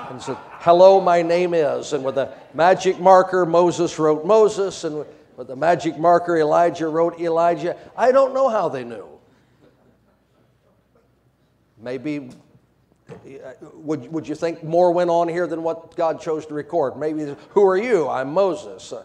and 0.09 0.21
said, 0.21 0.38
Hello, 0.59 1.01
my 1.01 1.21
name 1.21 1.53
is. 1.53 1.93
And 1.93 2.03
with 2.03 2.17
a 2.17 2.33
magic 2.53 3.00
marker, 3.00 3.45
Moses 3.45 3.97
wrote 4.00 4.25
Moses, 4.25 4.83
and 4.83 5.05
with 5.35 5.47
the 5.47 5.55
magic 5.55 5.97
marker, 5.97 6.38
Elijah 6.38 6.88
wrote 6.88 7.19
Elijah. 7.19 7.75
I 7.97 8.12
don't 8.12 8.33
know 8.33 8.50
how 8.50 8.69
they 8.69 8.83
knew. 8.83 9.07
Maybe, 11.77 12.29
would, 13.73 14.12
would 14.12 14.27
you 14.27 14.35
think 14.35 14.63
more 14.63 14.91
went 14.91 15.09
on 15.09 15.27
here 15.27 15.47
than 15.47 15.63
what 15.63 15.95
God 15.95 16.21
chose 16.21 16.45
to 16.45 16.53
record? 16.53 16.97
Maybe, 16.97 17.35
who 17.50 17.65
are 17.67 17.77
you? 17.77 18.07
I'm 18.07 18.33
Moses. 18.33 18.93
Uh, 18.93 19.03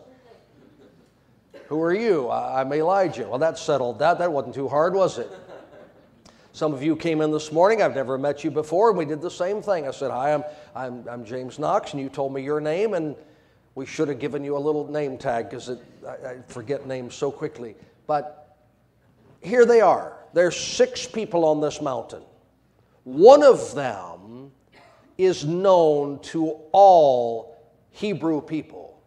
who 1.67 1.83
are 1.83 1.95
you? 1.95 2.31
I'm 2.31 2.73
Elijah. 2.73 3.29
Well, 3.29 3.41
that 3.41 3.59
settled 3.59 3.99
that. 3.99 4.19
That 4.19 4.33
wasn't 4.33 4.55
too 4.55 4.69
hard, 4.69 4.95
was 4.95 5.19
it? 5.19 5.31
Some 6.59 6.75
of 6.75 6.83
you 6.83 6.97
came 6.97 7.21
in 7.21 7.31
this 7.31 7.53
morning. 7.53 7.83
I've 7.83 7.95
never 7.95 8.19
met 8.19 8.43
you 8.43 8.51
before, 8.51 8.89
and 8.89 8.99
we 8.99 9.05
did 9.05 9.21
the 9.21 9.31
same 9.31 9.63
thing. 9.63 9.87
I 9.87 9.93
said, 9.93 10.11
Hi, 10.11 10.35
I'm, 10.35 10.43
I'm, 10.75 11.09
I'm 11.09 11.25
James 11.25 11.57
Knox, 11.57 11.93
and 11.93 12.03
you 12.03 12.09
told 12.09 12.35
me 12.35 12.43
your 12.43 12.61
name, 12.61 12.95
and 12.95 13.15
we 13.77 13.87
should 13.87 14.09
have 14.09 14.19
given 14.19 14.43
you 14.43 14.57
a 14.57 14.59
little 14.59 14.91
name 14.91 15.19
tag 15.19 15.49
because 15.49 15.71
I, 15.71 15.77
I 16.11 16.39
forget 16.49 16.85
names 16.85 17.15
so 17.15 17.31
quickly. 17.31 17.77
But 18.09 18.57
here 19.41 19.65
they 19.65 19.81
are. 19.81 20.17
There's 20.33 20.57
six 20.57 21.07
people 21.07 21.45
on 21.45 21.61
this 21.61 21.81
mountain. 21.81 22.25
One 23.05 23.45
of 23.45 23.73
them 23.77 24.51
is 25.17 25.45
known 25.45 26.19
to 26.23 26.59
all 26.73 27.57
Hebrew 27.93 28.41
people 28.41 29.01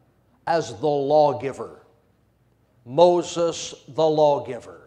as 0.48 0.70
the 0.79 0.88
lawgiver. 0.88 1.81
Moses, 2.86 3.75
the 3.89 4.08
lawgiver. 4.08 4.80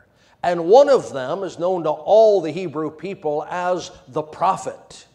And 0.45 0.67
one 0.67 0.91
of 0.91 1.11
them 1.11 1.43
is 1.43 1.59
known 1.59 1.85
to 1.85 1.91
all 1.91 2.43
the 2.43 2.51
Hebrew 2.51 2.91
people 2.91 3.47
as 3.49 3.91
the 4.09 4.21
prophet, 4.21 5.07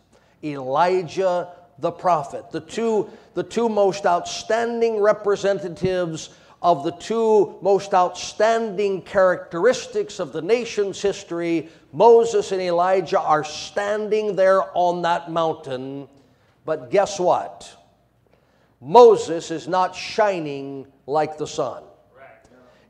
Elijah 0.44 1.50
the 1.78 1.92
prophet. 1.92 2.50
The 2.52 2.62
two, 2.62 3.12
the 3.36 3.44
two 3.44 3.70
most 3.70 4.08
outstanding 4.08 5.00
representatives 5.00 6.32
of 6.64 6.84
the 6.84 6.94
two 6.94 7.60
most 7.62 7.94
outstanding 7.94 9.04
characteristics 9.04 10.20
of 10.20 10.34
the 10.34 10.42
nation's 10.42 11.00
history, 11.00 11.70
Moses 11.94 12.52
and 12.52 12.60
Elijah, 12.60 13.20
are 13.20 13.44
standing 13.44 14.36
there 14.36 14.64
on 14.76 15.04
that 15.04 15.30
mountain. 15.30 16.10
But 16.66 16.90
guess 16.90 17.20
what? 17.20 17.72
Moses 18.82 19.52
is 19.52 19.68
not 19.68 19.96
shining 19.96 20.88
like 21.06 21.38
the 21.38 21.46
sun. 21.46 21.84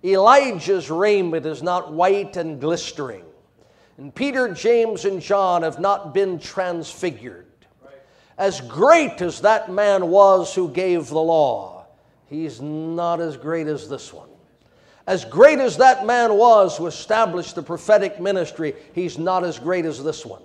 Elijah's 0.03 0.89
raiment 0.89 1.45
is 1.45 1.61
not 1.61 1.91
white 1.91 2.37
and 2.37 2.61
glistering. 2.61 3.25
And 3.97 4.15
Peter, 4.15 4.53
James, 4.53 5.03
and 5.03 5.21
John 5.21 5.63
have 5.63 5.79
not 5.79 6.13
been 6.13 6.39
transfigured. 6.39 7.47
As 8.37 8.61
great 8.61 9.21
as 9.21 9.41
that 9.41 9.69
man 9.69 10.07
was 10.07 10.55
who 10.55 10.69
gave 10.69 11.09
the 11.09 11.19
law, 11.19 11.85
he's 12.27 12.61
not 12.61 13.19
as 13.19 13.35
great 13.35 13.67
as 13.67 13.89
this 13.89 14.13
one. 14.13 14.29
As 15.05 15.25
great 15.25 15.59
as 15.59 15.75
that 15.77 16.05
man 16.05 16.35
was 16.35 16.77
who 16.77 16.87
established 16.87 17.55
the 17.55 17.63
prophetic 17.63 18.21
ministry, 18.21 18.75
he's 18.93 19.17
not 19.17 19.43
as 19.43 19.59
great 19.59 19.83
as 19.83 20.01
this 20.01 20.25
one. 20.25 20.43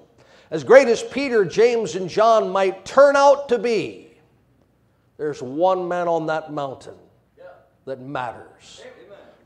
As 0.51 0.65
great 0.65 0.89
as 0.89 1.03
Peter, 1.03 1.45
James, 1.45 1.95
and 1.95 2.09
John 2.09 2.51
might 2.51 2.85
turn 2.85 3.15
out 3.15 3.49
to 3.51 3.59
be, 3.59 4.09
there's 5.17 5.41
one 5.41 5.87
man 5.87 6.09
on 6.09 6.27
that 6.27 6.53
mountain 6.53 6.97
that 7.85 8.01
matters. 8.01 8.83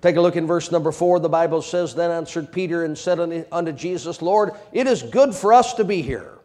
Take 0.01 0.17
a 0.17 0.21
look 0.21 0.37
in 0.37 0.47
verse 0.47 0.71
number 0.71 0.93
four. 0.93 1.19
The 1.19 1.29
Bible 1.29 1.61
says, 1.61 1.95
Then 1.95 2.11
answered 2.11 2.53
Peter 2.53 2.85
and 2.85 2.97
said 2.97 3.47
unto 3.51 3.73
Jesus, 3.73 4.23
Lord, 4.23 4.53
it 4.73 4.87
is 4.87 5.03
good 5.03 5.35
for 5.35 5.53
us 5.53 5.75
to 5.75 5.85
be 5.85 6.03
here. 6.03 6.39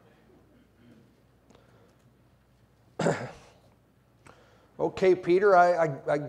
okay, 4.79 5.13
Peter, 5.13 5.55
I, 5.55 5.73
I, 5.73 5.89
I, 6.09 6.19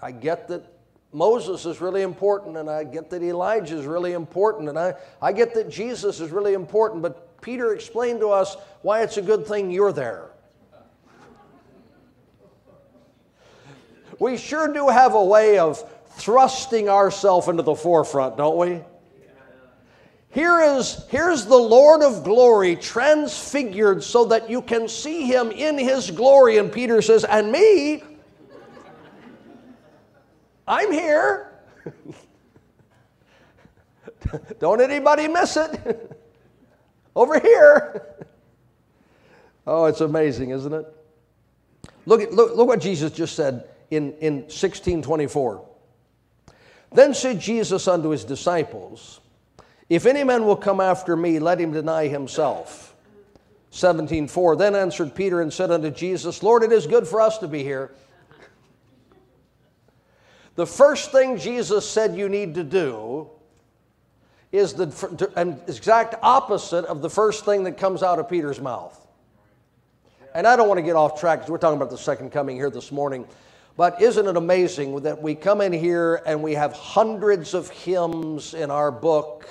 I, 0.00 0.10
get 0.10 0.48
that 0.48 0.64
Moses 1.12 1.66
is 1.66 1.80
really 1.80 2.02
important, 2.02 2.56
and 2.56 2.70
I 2.70 2.84
get 2.84 3.10
that 3.10 3.22
Elijah 3.22 3.76
is 3.76 3.84
really 3.84 4.12
important, 4.12 4.68
and 4.68 4.78
I, 4.78 4.94
I 5.20 5.32
get 5.32 5.52
that 5.54 5.68
Jesus 5.68 6.20
is 6.20 6.30
really 6.30 6.54
important, 6.54 7.02
but 7.02 7.40
Peter 7.42 7.74
explained 7.74 8.20
to 8.20 8.30
us 8.30 8.56
why 8.82 9.02
it's 9.02 9.16
a 9.16 9.22
good 9.22 9.46
thing 9.46 9.70
you're 9.70 9.92
there. 9.92 10.30
We 14.18 14.36
sure 14.36 14.72
do 14.72 14.88
have 14.88 15.14
a 15.14 15.24
way 15.24 15.58
of 15.58 15.82
thrusting 16.12 16.88
ourselves 16.88 17.48
into 17.48 17.62
the 17.62 17.74
forefront, 17.74 18.36
don't 18.36 18.56
we? 18.56 18.80
Here 20.32 20.60
is 20.60 21.04
here's 21.08 21.46
the 21.46 21.56
Lord 21.56 22.02
of 22.02 22.22
glory 22.22 22.76
transfigured 22.76 24.04
so 24.04 24.26
that 24.26 24.48
you 24.48 24.62
can 24.62 24.86
see 24.86 25.24
him 25.24 25.50
in 25.50 25.76
his 25.76 26.10
glory 26.10 26.58
and 26.58 26.70
Peter 26.70 27.02
says, 27.02 27.24
"And 27.24 27.50
me 27.50 28.04
I'm 30.68 30.92
here." 30.92 31.52
Don't 34.60 34.80
anybody 34.80 35.26
miss 35.26 35.56
it. 35.56 36.16
Over 37.16 37.40
here. 37.40 38.06
Oh, 39.66 39.86
it's 39.86 40.00
amazing, 40.00 40.50
isn't 40.50 40.72
it? 40.72 40.86
Look, 42.06 42.22
at, 42.22 42.32
look, 42.32 42.56
look 42.56 42.68
what 42.68 42.80
Jesus 42.80 43.10
just 43.10 43.34
said 43.34 43.68
in, 43.90 44.12
in 44.20 44.34
1624. 44.42 45.69
Then 46.92 47.14
said 47.14 47.40
Jesus 47.40 47.86
unto 47.86 48.08
his 48.08 48.24
disciples, 48.24 49.20
If 49.88 50.06
any 50.06 50.24
man 50.24 50.44
will 50.44 50.56
come 50.56 50.80
after 50.80 51.16
me, 51.16 51.38
let 51.38 51.60
him 51.60 51.72
deny 51.72 52.08
himself. 52.08 52.94
17:4 53.72 54.58
Then 54.58 54.74
answered 54.74 55.14
Peter 55.14 55.40
and 55.40 55.52
said 55.52 55.70
unto 55.70 55.90
Jesus, 55.90 56.42
Lord, 56.42 56.62
it 56.62 56.72
is 56.72 56.86
good 56.86 57.06
for 57.06 57.20
us 57.20 57.38
to 57.38 57.48
be 57.48 57.62
here. 57.62 57.92
The 60.56 60.66
first 60.66 61.12
thing 61.12 61.38
Jesus 61.38 61.88
said 61.88 62.16
you 62.16 62.28
need 62.28 62.54
to 62.56 62.64
do 62.64 63.30
is 64.52 64.74
the 64.74 65.62
exact 65.68 66.16
opposite 66.22 66.84
of 66.86 67.02
the 67.02 67.10
first 67.10 67.44
thing 67.44 67.64
that 67.64 67.78
comes 67.78 68.02
out 68.02 68.18
of 68.18 68.28
Peter's 68.28 68.60
mouth. 68.60 68.96
And 70.34 70.46
I 70.46 70.56
don't 70.56 70.68
want 70.68 70.78
to 70.78 70.82
get 70.82 70.96
off 70.96 71.18
track 71.18 71.38
because 71.38 71.50
we're 71.50 71.58
talking 71.58 71.76
about 71.76 71.90
the 71.90 71.98
second 71.98 72.30
coming 72.30 72.56
here 72.56 72.70
this 72.70 72.90
morning. 72.90 73.26
But 73.80 74.02
isn't 74.02 74.26
it 74.26 74.36
amazing 74.36 74.94
that 75.04 75.22
we 75.22 75.34
come 75.34 75.62
in 75.62 75.72
here 75.72 76.20
and 76.26 76.42
we 76.42 76.52
have 76.52 76.74
hundreds 76.74 77.54
of 77.54 77.70
hymns 77.70 78.52
in 78.52 78.70
our 78.70 78.92
book 78.92 79.48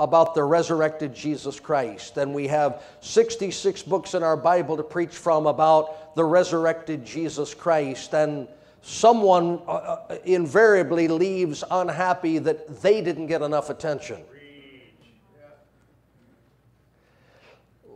about 0.00 0.34
the 0.34 0.42
resurrected 0.42 1.14
Jesus 1.14 1.60
Christ, 1.60 2.16
and 2.16 2.34
we 2.34 2.48
have 2.48 2.82
66 3.02 3.84
books 3.84 4.14
in 4.14 4.24
our 4.24 4.36
Bible 4.36 4.76
to 4.78 4.82
preach 4.82 5.14
from 5.14 5.46
about 5.46 6.16
the 6.16 6.24
resurrected 6.24 7.04
Jesus 7.04 7.54
Christ, 7.54 8.14
and 8.14 8.48
someone 8.80 9.60
uh, 9.68 9.70
uh 9.70 10.16
invariably 10.24 11.06
leaves 11.06 11.62
unhappy 11.70 12.38
that 12.38 12.82
they 12.82 13.00
didn't 13.00 13.28
get 13.28 13.42
enough 13.42 13.70
attention. 13.70 14.24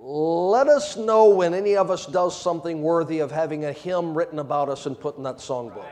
Let 0.09 0.69
us 0.69 0.97
know 0.97 1.31
when 1.31 1.53
any 1.53 1.75
of 1.75 1.91
us 1.91 2.07
does 2.07 2.41
something 2.41 2.81
worthy 2.81 3.19
of 3.19 3.33
having 3.33 3.65
a 3.65 3.73
hymn 3.73 4.17
written 4.17 4.39
about 4.39 4.69
us 4.69 4.87
and 4.87 4.99
put 4.99 5.17
in 5.17 5.25
that 5.25 5.39
songbook. 5.39 5.85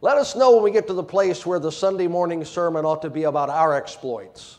Let 0.00 0.16
us 0.16 0.34
know 0.34 0.54
when 0.54 0.64
we 0.64 0.72
get 0.72 0.88
to 0.88 0.92
the 0.92 1.04
place 1.04 1.46
where 1.46 1.60
the 1.60 1.70
Sunday 1.70 2.08
morning 2.08 2.44
sermon 2.44 2.84
ought 2.84 3.02
to 3.02 3.10
be 3.10 3.24
about 3.24 3.48
our 3.48 3.74
exploits. 3.74 4.58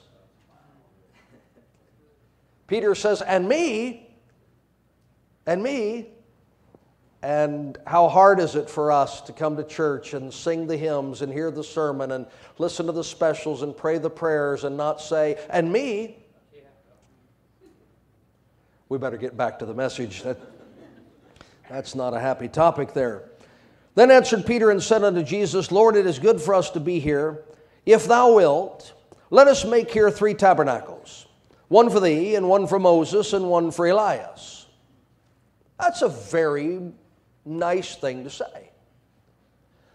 Peter 2.67 2.95
says, 2.95 3.21
and 3.21 3.49
me, 3.49 4.09
and 5.45 5.61
me, 5.61 6.07
and 7.21 7.77
how 7.85 8.07
hard 8.07 8.39
is 8.39 8.55
it 8.55 8.69
for 8.69 8.93
us 8.93 9.19
to 9.21 9.33
come 9.33 9.57
to 9.57 9.63
church 9.65 10.13
and 10.13 10.33
sing 10.33 10.67
the 10.67 10.77
hymns 10.77 11.21
and 11.21 11.33
hear 11.33 11.51
the 11.51 11.65
sermon 11.65 12.13
and 12.13 12.27
listen 12.59 12.85
to 12.85 12.93
the 12.93 13.03
specials 13.03 13.61
and 13.61 13.75
pray 13.75 13.97
the 13.97 14.09
prayers 14.09 14.63
and 14.63 14.77
not 14.77 15.01
say, 15.01 15.37
and 15.49 15.69
me? 15.69 16.20
We 18.91 18.97
better 18.97 19.15
get 19.15 19.37
back 19.37 19.57
to 19.59 19.65
the 19.65 19.73
message. 19.73 20.21
That, 20.23 20.37
that's 21.69 21.95
not 21.95 22.13
a 22.13 22.19
happy 22.19 22.49
topic 22.49 22.91
there. 22.93 23.23
Then 23.95 24.11
answered 24.11 24.45
Peter 24.45 24.69
and 24.69 24.83
said 24.83 25.01
unto 25.05 25.23
Jesus, 25.23 25.71
Lord, 25.71 25.95
it 25.95 26.05
is 26.05 26.19
good 26.19 26.41
for 26.41 26.53
us 26.53 26.71
to 26.71 26.81
be 26.81 26.99
here. 26.99 27.45
If 27.85 28.05
thou 28.05 28.33
wilt, 28.33 28.91
let 29.29 29.47
us 29.47 29.63
make 29.63 29.89
here 29.89 30.11
three 30.11 30.33
tabernacles 30.33 31.25
one 31.69 31.89
for 31.89 32.01
thee, 32.01 32.35
and 32.35 32.49
one 32.49 32.67
for 32.67 32.79
Moses, 32.79 33.31
and 33.31 33.49
one 33.49 33.71
for 33.71 33.87
Elias. 33.87 34.65
That's 35.79 36.01
a 36.01 36.09
very 36.09 36.91
nice 37.45 37.95
thing 37.95 38.25
to 38.25 38.29
say. 38.29 38.71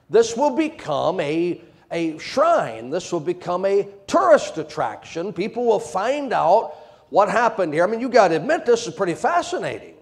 This 0.08 0.38
will 0.38 0.56
become 0.56 1.20
a, 1.20 1.60
a 1.90 2.16
shrine, 2.16 2.88
this 2.88 3.12
will 3.12 3.20
become 3.20 3.66
a 3.66 3.86
tourist 4.06 4.56
attraction. 4.56 5.34
People 5.34 5.66
will 5.66 5.80
find 5.80 6.32
out 6.32 6.85
what 7.10 7.28
happened 7.28 7.72
here. 7.72 7.84
I 7.84 7.86
mean, 7.86 8.00
you 8.00 8.08
got 8.08 8.28
to 8.28 8.36
admit, 8.36 8.66
this 8.66 8.86
is 8.86 8.94
pretty 8.94 9.14
fascinating. 9.14 9.94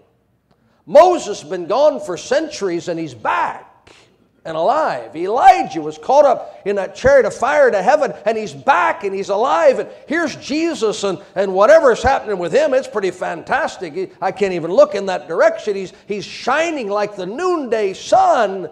Moses 0.87 1.41
has 1.41 1.51
been 1.51 1.67
gone 1.67 2.01
for 2.01 2.17
centuries 2.17 2.89
and 2.89 2.99
he's 2.99 3.15
back 3.15 3.71
and 4.45 4.57
alive. 4.57 5.17
Elijah 5.17 5.81
was 5.81 5.97
caught 5.97 6.27
up 6.27 6.61
in 6.67 6.77
that 6.77 6.95
chariot 6.95 7.25
of 7.25 7.35
fire 7.35 7.71
to 7.71 7.83
heaven, 7.83 8.13
and 8.27 8.37
he's 8.37 8.53
back 8.53 9.05
and 9.05 9.15
he's 9.15 9.31
alive. 9.31 9.79
And 9.79 9.89
here's 10.07 10.37
Jesus, 10.37 11.03
and, 11.05 11.19
and 11.35 11.55
whatever's 11.55 12.03
happening 12.03 12.39
with 12.39 12.53
him, 12.53 12.75
it's 12.75 12.89
pretty 12.89 13.11
fantastic. 13.11 14.13
I 14.21 14.33
can't 14.33 14.53
even 14.53 14.71
look 14.71 14.95
in 14.95 15.07
that 15.07 15.29
direction. 15.29 15.77
He's, 15.77 15.93
he's 16.07 16.25
shining 16.25 16.89
like 16.89 17.17
the 17.17 17.27
noonday 17.27 17.95
sun. 17.95 18.69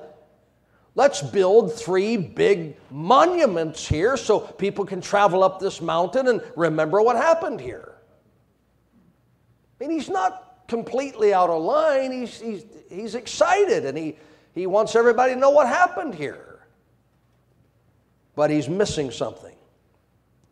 Let's 0.94 1.22
build 1.22 1.72
three 1.72 2.18
big 2.18 2.76
monuments 2.90 3.88
here 3.88 4.18
so 4.18 4.40
people 4.40 4.84
can 4.84 5.00
travel 5.00 5.42
up 5.42 5.58
this 5.58 5.80
mountain 5.80 6.28
and 6.28 6.42
remember 6.54 7.00
what 7.00 7.16
happened 7.16 7.62
here. 7.62 7.91
Mean, 9.82 9.90
he's 9.90 10.08
not 10.08 10.68
completely 10.68 11.34
out 11.34 11.50
of 11.50 11.60
line. 11.60 12.12
He's, 12.12 12.40
he's, 12.40 12.64
he's 12.88 13.16
excited 13.16 13.84
and 13.84 13.98
he, 13.98 14.16
he 14.54 14.68
wants 14.68 14.94
everybody 14.94 15.34
to 15.34 15.40
know 15.40 15.50
what 15.50 15.66
happened 15.66 16.14
here. 16.14 16.60
But 18.36 18.50
he's 18.50 18.68
missing 18.68 19.10
something. 19.10 19.56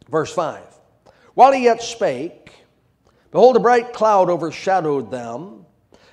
Verse 0.09 0.35
5 0.35 0.65
While 1.35 1.53
he 1.53 1.63
yet 1.63 1.81
spake, 1.81 2.53
behold, 3.31 3.55
a 3.55 3.61
bright 3.61 3.93
cloud 3.93 4.31
overshadowed 4.31 5.13
them, 5.13 5.65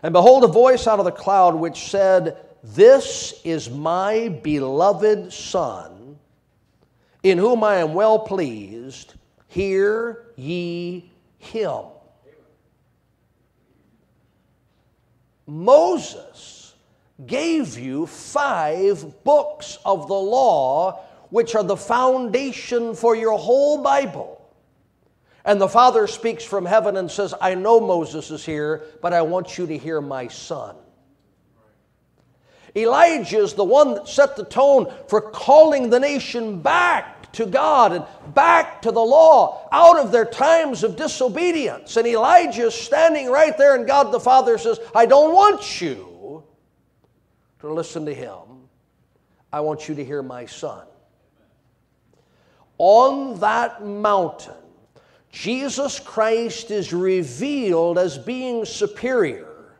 and 0.03 0.13
behold, 0.13 0.43
a 0.43 0.47
voice 0.47 0.85
out 0.85 0.99
of 0.99 1.05
the 1.05 1.11
cloud 1.11 1.55
which 1.55 1.89
said, 1.89 2.37
This 2.63 3.41
is 3.43 3.67
my 3.67 4.29
beloved 4.43 5.33
Son, 5.33 6.19
in 7.23 7.39
whom 7.39 7.63
I 7.63 7.77
am 7.77 7.95
well 7.95 8.19
pleased. 8.19 9.15
Hear 9.47 10.27
ye 10.35 11.11
him. 11.39 11.96
Moses 15.47 16.75
gave 17.25 17.79
you 17.79 18.05
five 18.05 19.23
books 19.23 19.79
of 19.85 20.07
the 20.07 20.13
law, 20.13 21.03
which 21.29 21.55
are 21.55 21.63
the 21.63 21.77
foundation 21.77 22.93
for 22.93 23.15
your 23.15 23.39
whole 23.39 23.81
Bible. 23.81 24.33
And 25.45 25.61
the 25.61 25.69
Father 25.69 26.07
speaks 26.07 26.43
from 26.43 26.65
heaven 26.65 26.97
and 26.97 27.09
says, 27.09 27.33
I 27.39 27.55
know 27.55 27.79
Moses 27.79 28.29
is 28.31 28.45
here, 28.45 28.83
but 29.01 29.13
I 29.13 29.21
want 29.21 29.57
you 29.57 29.65
to 29.65 29.77
hear 29.77 30.01
my 30.01 30.27
son. 30.27 30.75
Elijah 32.75 33.39
is 33.39 33.53
the 33.53 33.63
one 33.63 33.95
that 33.95 34.07
set 34.07 34.35
the 34.35 34.43
tone 34.43 34.93
for 35.07 35.21
calling 35.21 35.89
the 35.89 35.99
nation 35.99 36.61
back 36.61 37.16
to 37.33 37.45
God 37.45 37.91
and 37.91 38.05
back 38.33 38.81
to 38.83 38.91
the 38.91 38.99
law 38.99 39.67
out 39.71 39.99
of 39.99 40.11
their 40.11 40.25
times 40.25 40.83
of 40.83 40.95
disobedience. 40.95 41.97
And 41.97 42.07
Elijah 42.07 42.67
is 42.67 42.73
standing 42.73 43.29
right 43.29 43.57
there, 43.57 43.75
and 43.75 43.85
God 43.85 44.11
the 44.11 44.19
Father 44.19 44.57
says, 44.57 44.79
I 44.95 45.05
don't 45.05 45.33
want 45.33 45.81
you 45.81 46.43
to 47.59 47.73
listen 47.73 48.05
to 48.05 48.13
him, 48.13 48.69
I 49.51 49.61
want 49.61 49.89
you 49.89 49.95
to 49.95 50.05
hear 50.05 50.21
my 50.21 50.45
son. 50.45 50.85
On 52.77 53.39
that 53.39 53.83
mountain, 53.83 54.53
Jesus 55.31 55.99
Christ 55.99 56.71
is 56.71 56.93
revealed 56.93 57.97
as 57.97 58.17
being 58.17 58.65
superior 58.65 59.75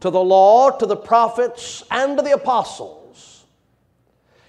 to 0.00 0.10
the 0.10 0.20
law, 0.20 0.70
to 0.70 0.86
the 0.86 0.96
prophets, 0.96 1.82
and 1.90 2.16
to 2.16 2.22
the 2.22 2.32
apostles. 2.32 2.96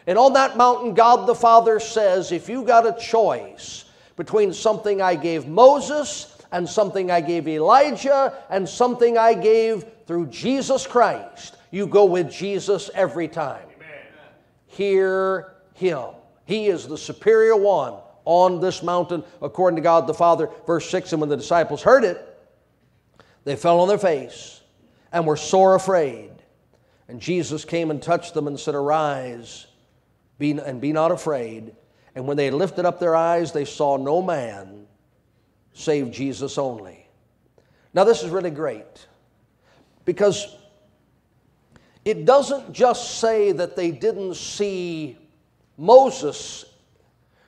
And 0.09 0.17
on 0.17 0.33
that 0.33 0.57
mountain, 0.57 0.95
God 0.95 1.27
the 1.27 1.35
Father 1.35 1.79
says, 1.79 2.31
if 2.31 2.49
you 2.49 2.63
got 2.63 2.87
a 2.87 2.99
choice 2.99 3.85
between 4.15 4.51
something 4.51 5.03
I 5.03 5.13
gave 5.13 5.47
Moses 5.47 6.35
and 6.51 6.67
something 6.67 7.11
I 7.11 7.21
gave 7.21 7.47
Elijah 7.47 8.33
and 8.49 8.67
something 8.67 9.19
I 9.19 9.35
gave 9.35 9.85
through 10.07 10.25
Jesus 10.29 10.87
Christ, 10.87 11.57
you 11.69 11.85
go 11.85 12.05
with 12.05 12.31
Jesus 12.31 12.89
every 12.95 13.27
time. 13.27 13.61
Amen. 13.75 14.01
Hear 14.65 15.53
him. 15.75 16.07
He 16.45 16.69
is 16.69 16.87
the 16.87 16.97
superior 16.97 17.55
one 17.55 17.93
on 18.25 18.59
this 18.59 18.81
mountain, 18.81 19.23
according 19.43 19.75
to 19.75 19.83
God 19.83 20.07
the 20.07 20.15
Father. 20.15 20.49
Verse 20.65 20.89
6 20.89 21.13
And 21.13 21.21
when 21.21 21.29
the 21.29 21.37
disciples 21.37 21.83
heard 21.83 22.03
it, 22.03 22.35
they 23.43 23.55
fell 23.55 23.79
on 23.79 23.87
their 23.87 23.99
face 23.99 24.61
and 25.11 25.27
were 25.27 25.37
sore 25.37 25.75
afraid. 25.75 26.31
And 27.07 27.21
Jesus 27.21 27.63
came 27.63 27.91
and 27.91 28.01
touched 28.01 28.33
them 28.33 28.47
and 28.47 28.59
said, 28.59 28.73
Arise 28.73 29.67
be, 30.39 30.51
and 30.51 30.81
be 30.81 30.91
not 30.91 31.11
afraid. 31.11 31.75
And 32.15 32.25
when 32.25 32.37
they 32.37 32.49
lifted 32.49 32.85
up 32.85 32.99
their 32.99 33.15
eyes, 33.15 33.51
they 33.51 33.65
saw 33.65 33.97
no 33.97 34.21
man 34.21 34.87
save 35.73 36.11
Jesus 36.11 36.57
only. 36.57 37.07
Now, 37.93 38.03
this 38.03 38.23
is 38.23 38.29
really 38.29 38.49
great 38.49 39.07
because 40.05 40.55
it 42.05 42.25
doesn't 42.25 42.73
just 42.73 43.19
say 43.19 43.51
that 43.51 43.75
they 43.75 43.91
didn't 43.91 44.35
see 44.35 45.17
Moses, 45.77 46.63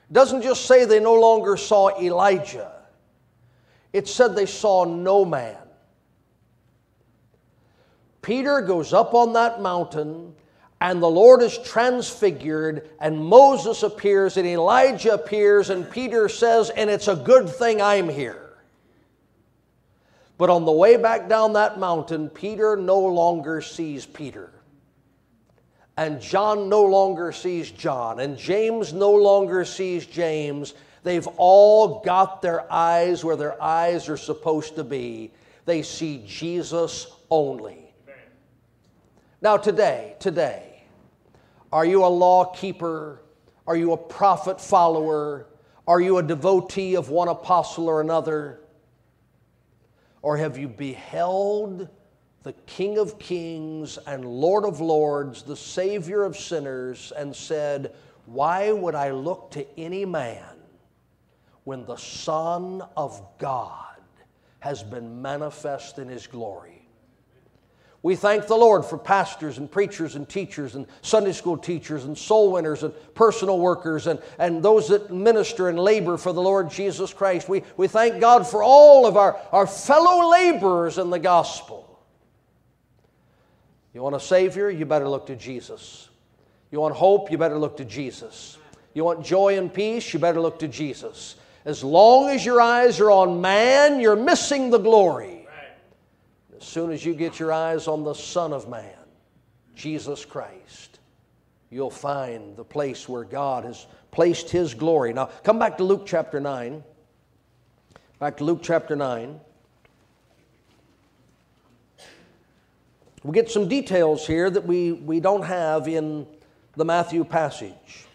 it 0.08 0.12
doesn't 0.12 0.42
just 0.42 0.66
say 0.66 0.84
they 0.84 1.00
no 1.00 1.14
longer 1.14 1.56
saw 1.56 1.98
Elijah. 2.00 2.70
It 3.92 4.08
said 4.08 4.34
they 4.34 4.46
saw 4.46 4.84
no 4.84 5.24
man. 5.24 5.58
Peter 8.22 8.62
goes 8.62 8.92
up 8.92 9.12
on 9.14 9.32
that 9.34 9.60
mountain, 9.60 10.34
and 10.82 11.00
the 11.00 11.08
Lord 11.08 11.42
is 11.42 11.56
transfigured, 11.58 12.90
and 12.98 13.16
Moses 13.16 13.84
appears, 13.84 14.36
and 14.36 14.44
Elijah 14.44 15.14
appears, 15.14 15.70
and 15.70 15.88
Peter 15.88 16.28
says, 16.28 16.70
And 16.70 16.90
it's 16.90 17.06
a 17.06 17.14
good 17.14 17.48
thing 17.48 17.80
I'm 17.80 18.08
here. 18.08 18.50
But 20.38 20.50
on 20.50 20.64
the 20.64 20.72
way 20.72 20.96
back 20.96 21.28
down 21.28 21.52
that 21.52 21.78
mountain, 21.78 22.28
Peter 22.28 22.76
no 22.76 22.98
longer 22.98 23.60
sees 23.60 24.06
Peter. 24.06 24.50
And 25.96 26.20
John 26.20 26.68
no 26.68 26.82
longer 26.82 27.30
sees 27.30 27.70
John. 27.70 28.18
And 28.18 28.36
James 28.36 28.92
no 28.92 29.12
longer 29.12 29.64
sees 29.64 30.04
James. 30.04 30.74
They've 31.04 31.28
all 31.36 32.00
got 32.00 32.42
their 32.42 32.70
eyes 32.72 33.24
where 33.24 33.36
their 33.36 33.62
eyes 33.62 34.08
are 34.08 34.16
supposed 34.16 34.74
to 34.74 34.82
be. 34.82 35.30
They 35.64 35.82
see 35.82 36.24
Jesus 36.26 37.06
only. 37.30 37.78
Now, 39.40 39.56
today, 39.56 40.16
today, 40.18 40.71
are 41.72 41.86
you 41.86 42.04
a 42.04 42.06
law 42.06 42.44
keeper? 42.44 43.22
Are 43.66 43.76
you 43.76 43.92
a 43.92 43.96
prophet 43.96 44.60
follower? 44.60 45.46
Are 45.86 46.00
you 46.00 46.18
a 46.18 46.22
devotee 46.22 46.96
of 46.96 47.08
one 47.08 47.28
apostle 47.28 47.88
or 47.88 48.00
another? 48.00 48.60
Or 50.20 50.36
have 50.36 50.58
you 50.58 50.68
beheld 50.68 51.88
the 52.42 52.52
King 52.66 52.98
of 52.98 53.18
Kings 53.18 53.98
and 54.06 54.24
Lord 54.24 54.64
of 54.64 54.80
Lords, 54.80 55.42
the 55.42 55.56
Savior 55.56 56.24
of 56.24 56.36
sinners, 56.36 57.12
and 57.16 57.34
said, 57.34 57.94
Why 58.26 58.72
would 58.72 58.94
I 58.94 59.10
look 59.10 59.50
to 59.52 59.66
any 59.78 60.04
man 60.04 60.56
when 61.64 61.84
the 61.86 61.96
Son 61.96 62.82
of 62.96 63.20
God 63.38 63.96
has 64.60 64.82
been 64.82 65.22
manifest 65.22 65.98
in 65.98 66.08
his 66.08 66.26
glory? 66.26 66.71
We 68.04 68.16
thank 68.16 68.48
the 68.48 68.56
Lord 68.56 68.84
for 68.84 68.98
pastors 68.98 69.58
and 69.58 69.70
preachers 69.70 70.16
and 70.16 70.28
teachers 70.28 70.74
and 70.74 70.88
Sunday 71.02 71.30
school 71.30 71.56
teachers 71.56 72.04
and 72.04 72.18
soul 72.18 72.50
winners 72.50 72.82
and 72.82 72.92
personal 73.14 73.60
workers 73.60 74.08
and, 74.08 74.20
and 74.40 74.60
those 74.60 74.88
that 74.88 75.12
minister 75.12 75.68
and 75.68 75.78
labor 75.78 76.16
for 76.16 76.32
the 76.32 76.42
Lord 76.42 76.68
Jesus 76.68 77.14
Christ. 77.14 77.48
We, 77.48 77.62
we 77.76 77.86
thank 77.86 78.20
God 78.20 78.44
for 78.44 78.62
all 78.64 79.06
of 79.06 79.16
our, 79.16 79.40
our 79.52 79.68
fellow 79.68 80.30
laborers 80.30 80.98
in 80.98 81.10
the 81.10 81.20
gospel. 81.20 81.88
You 83.94 84.02
want 84.02 84.16
a 84.16 84.20
Savior? 84.20 84.68
You 84.68 84.84
better 84.84 85.08
look 85.08 85.26
to 85.26 85.36
Jesus. 85.36 86.08
You 86.72 86.80
want 86.80 86.96
hope? 86.96 87.30
You 87.30 87.38
better 87.38 87.58
look 87.58 87.76
to 87.76 87.84
Jesus. 87.84 88.58
You 88.94 89.04
want 89.04 89.24
joy 89.24 89.58
and 89.58 89.72
peace? 89.72 90.12
You 90.12 90.18
better 90.18 90.40
look 90.40 90.58
to 90.58 90.68
Jesus. 90.68 91.36
As 91.64 91.84
long 91.84 92.30
as 92.30 92.44
your 92.44 92.60
eyes 92.60 92.98
are 92.98 93.12
on 93.12 93.40
man, 93.40 94.00
you're 94.00 94.16
missing 94.16 94.70
the 94.70 94.78
glory. 94.78 95.41
As 96.62 96.68
soon 96.68 96.92
as 96.92 97.04
you 97.04 97.12
get 97.12 97.40
your 97.40 97.52
eyes 97.52 97.88
on 97.88 98.04
the 98.04 98.14
Son 98.14 98.52
of 98.52 98.68
Man, 98.68 98.94
Jesus 99.74 100.24
Christ, 100.24 101.00
you'll 101.70 101.90
find 101.90 102.56
the 102.56 102.62
place 102.62 103.08
where 103.08 103.24
God 103.24 103.64
has 103.64 103.88
placed 104.12 104.48
His 104.48 104.72
glory. 104.72 105.12
Now, 105.12 105.26
come 105.42 105.58
back 105.58 105.76
to 105.78 105.84
Luke 105.84 106.04
chapter 106.06 106.38
9. 106.38 106.84
Back 108.20 108.36
to 108.36 108.44
Luke 108.44 108.60
chapter 108.62 108.94
9. 108.94 109.40
We 113.24 113.32
get 113.32 113.50
some 113.50 113.66
details 113.66 114.24
here 114.24 114.48
that 114.48 114.64
we, 114.64 114.92
we 114.92 115.18
don't 115.18 115.42
have 115.42 115.88
in 115.88 116.28
the 116.76 116.84
Matthew 116.84 117.24
passage. 117.24 118.06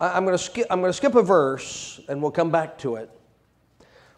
I, 0.00 0.16
am 0.16 0.24
going 0.24 0.36
to 0.36 0.42
skip, 0.42 0.66
I'm 0.68 0.80
going 0.80 0.90
to 0.90 0.96
skip 0.96 1.14
a 1.14 1.22
verse 1.22 2.00
and 2.08 2.20
we'll 2.20 2.32
come 2.32 2.50
back 2.50 2.78
to 2.78 2.96
it. 2.96 3.08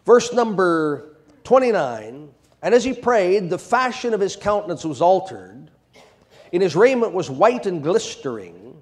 Verse 0.05 0.33
number 0.33 1.17
29 1.43 2.33
and 2.63 2.73
as 2.73 2.83
he 2.83 2.93
prayed, 2.93 3.51
the 3.51 3.59
fashion 3.59 4.15
of 4.15 4.19
his 4.19 4.35
countenance 4.35 4.83
was 4.83 5.01
altered, 5.01 5.69
and 6.51 6.63
his 6.63 6.75
raiment 6.75 7.13
was 7.13 7.29
white 7.29 7.67
and 7.67 7.83
glistering. 7.83 8.81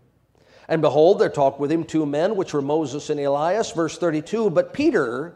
And 0.69 0.81
behold, 0.81 1.19
there 1.19 1.29
talked 1.29 1.59
with 1.59 1.69
him 1.69 1.83
two 1.83 2.05
men, 2.05 2.37
which 2.37 2.53
were 2.53 2.61
Moses 2.61 3.09
and 3.09 3.19
Elias. 3.19 3.71
Verse 3.71 3.97
32 3.97 4.49
But 4.51 4.71
Peter 4.71 5.35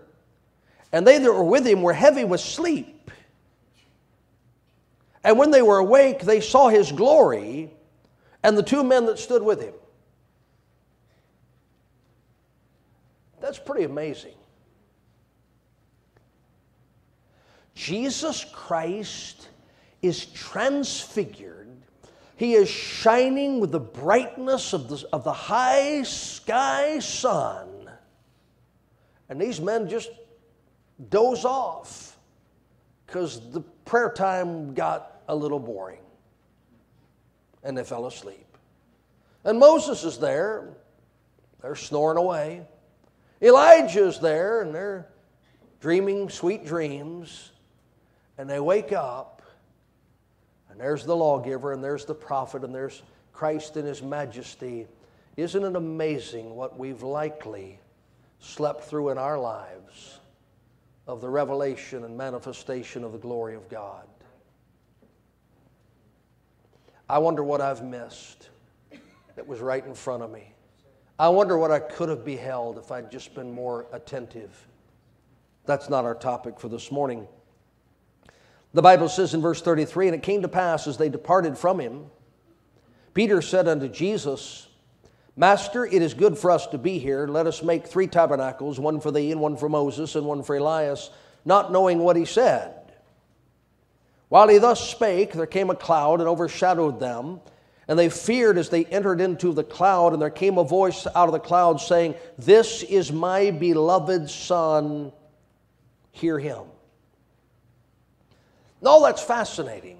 and 0.95 1.05
they 1.05 1.17
that 1.17 1.33
were 1.33 1.43
with 1.43 1.67
him 1.67 1.81
were 1.81 1.91
heavy 1.91 2.23
with 2.23 2.39
sleep. 2.39 3.11
And 5.25 5.37
when 5.37 5.51
they 5.51 5.61
were 5.61 5.79
awake, 5.79 6.21
they 6.21 6.39
saw 6.39 6.69
his 6.69 6.91
glory 6.91 7.69
and 8.43 8.57
the 8.57 8.63
two 8.63 8.81
men 8.81 9.05
that 9.07 9.19
stood 9.19 9.43
with 9.43 9.59
him. 9.59 9.73
That's 13.41 13.59
pretty 13.59 13.83
amazing. 13.83 14.35
Jesus 17.75 18.45
Christ 18.53 19.49
is 20.01 20.25
transfigured. 20.27 21.69
He 22.37 22.53
is 22.53 22.69
shining 22.69 23.59
with 23.59 23.71
the 23.71 23.79
brightness 23.79 24.73
of 24.73 24.89
the, 24.89 25.05
of 25.13 25.23
the 25.23 25.33
high 25.33 26.03
sky 26.03 26.99
sun. 26.99 27.89
And 29.29 29.39
these 29.39 29.61
men 29.61 29.89
just 29.89 30.09
doze 31.09 31.45
off 31.45 32.17
because 33.05 33.51
the 33.51 33.61
prayer 33.61 34.09
time 34.09 34.73
got 34.73 35.21
a 35.27 35.35
little 35.35 35.59
boring. 35.59 35.99
And 37.63 37.77
they 37.77 37.83
fell 37.83 38.05
asleep. 38.05 38.45
And 39.43 39.59
Moses 39.59 40.03
is 40.03 40.17
there. 40.17 40.69
They're 41.61 41.75
snoring 41.75 42.17
away. 42.17 42.65
Elijah 43.41 44.07
is 44.07 44.19
there 44.19 44.61
and 44.61 44.73
they're 44.73 45.07
dreaming 45.81 46.29
sweet 46.29 46.65
dreams 46.65 47.51
and 48.37 48.49
they 48.49 48.59
wake 48.59 48.91
up, 48.91 49.41
and 50.69 50.79
there's 50.79 51.05
the 51.05 51.15
lawgiver, 51.15 51.73
and 51.73 51.83
there's 51.83 52.05
the 52.05 52.15
prophet, 52.15 52.63
and 52.63 52.73
there's 52.73 53.01
Christ 53.31 53.77
in 53.77 53.85
his 53.85 54.01
majesty. 54.01 54.87
Isn't 55.37 55.63
it 55.63 55.75
amazing 55.75 56.55
what 56.55 56.77
we've 56.77 57.03
likely 57.03 57.79
slept 58.39 58.85
through 58.85 59.09
in 59.09 59.17
our 59.17 59.37
lives 59.37 60.19
of 61.07 61.21
the 61.21 61.29
revelation 61.29 62.03
and 62.03 62.17
manifestation 62.17 63.03
of 63.03 63.11
the 63.11 63.17
glory 63.17 63.55
of 63.55 63.69
God? 63.69 64.05
I 67.07 67.19
wonder 67.19 67.43
what 67.43 67.61
I've 67.61 67.83
missed 67.83 68.49
that 69.35 69.45
was 69.45 69.59
right 69.59 69.85
in 69.85 69.93
front 69.93 70.23
of 70.23 70.31
me. 70.31 70.53
I 71.19 71.29
wonder 71.29 71.57
what 71.57 71.71
I 71.71 71.79
could 71.79 72.09
have 72.09 72.25
beheld 72.25 72.77
if 72.77 72.91
I'd 72.91 73.11
just 73.11 73.35
been 73.35 73.51
more 73.51 73.85
attentive. 73.93 74.67
That's 75.65 75.89
not 75.89 76.03
our 76.03 76.15
topic 76.15 76.59
for 76.59 76.67
this 76.67 76.91
morning. 76.91 77.27
The 78.75 78.81
Bible 78.81 79.07
says 79.07 79.33
in 79.33 79.39
verse 79.39 79.61
33 79.61 80.07
And 80.07 80.15
it 80.15 80.21
came 80.21 80.41
to 80.41 80.49
pass 80.49 80.85
as 80.85 80.97
they 80.97 81.07
departed 81.07 81.57
from 81.57 81.79
him, 81.79 82.07
Peter 83.13 83.41
said 83.41 83.69
unto 83.69 83.87
Jesus, 83.87 84.67
Master, 85.37 85.85
it 85.85 86.01
is 86.01 86.13
good 86.13 86.37
for 86.37 86.51
us 86.51 86.67
to 86.67 86.77
be 86.77 86.99
here. 86.99 87.25
Let 87.25 87.47
us 87.47 87.63
make 87.63 87.87
three 87.87 88.07
tabernacles, 88.07 88.77
one 88.77 88.99
for 88.99 89.11
thee, 89.11 89.31
and 89.31 89.39
one 89.39 89.55
for 89.55 89.69
Moses, 89.69 90.15
and 90.15 90.25
one 90.25 90.43
for 90.43 90.57
Elias, 90.57 91.09
not 91.45 91.71
knowing 91.71 91.99
what 91.99 92.17
he 92.17 92.25
said. 92.25 92.73
While 94.27 94.49
he 94.49 94.57
thus 94.57 94.89
spake, 94.89 95.31
there 95.31 95.45
came 95.45 95.69
a 95.69 95.75
cloud 95.75 96.19
and 96.19 96.27
overshadowed 96.27 96.99
them. 96.99 97.39
And 97.87 97.97
they 97.97 98.09
feared 98.09 98.57
as 98.57 98.67
they 98.67 98.83
entered 98.83 99.21
into 99.21 99.53
the 99.53 99.63
cloud, 99.63 100.11
and 100.11 100.21
there 100.21 100.29
came 100.29 100.57
a 100.57 100.65
voice 100.65 101.07
out 101.15 101.29
of 101.29 101.31
the 101.31 101.39
cloud 101.39 101.79
saying, 101.79 102.15
This 102.37 102.83
is 102.83 103.09
my 103.09 103.51
beloved 103.51 104.29
Son, 104.29 105.13
hear 106.11 106.37
him. 106.39 106.63
No, 108.85 109.01
that's 109.01 109.23
fascinating. 109.23 109.97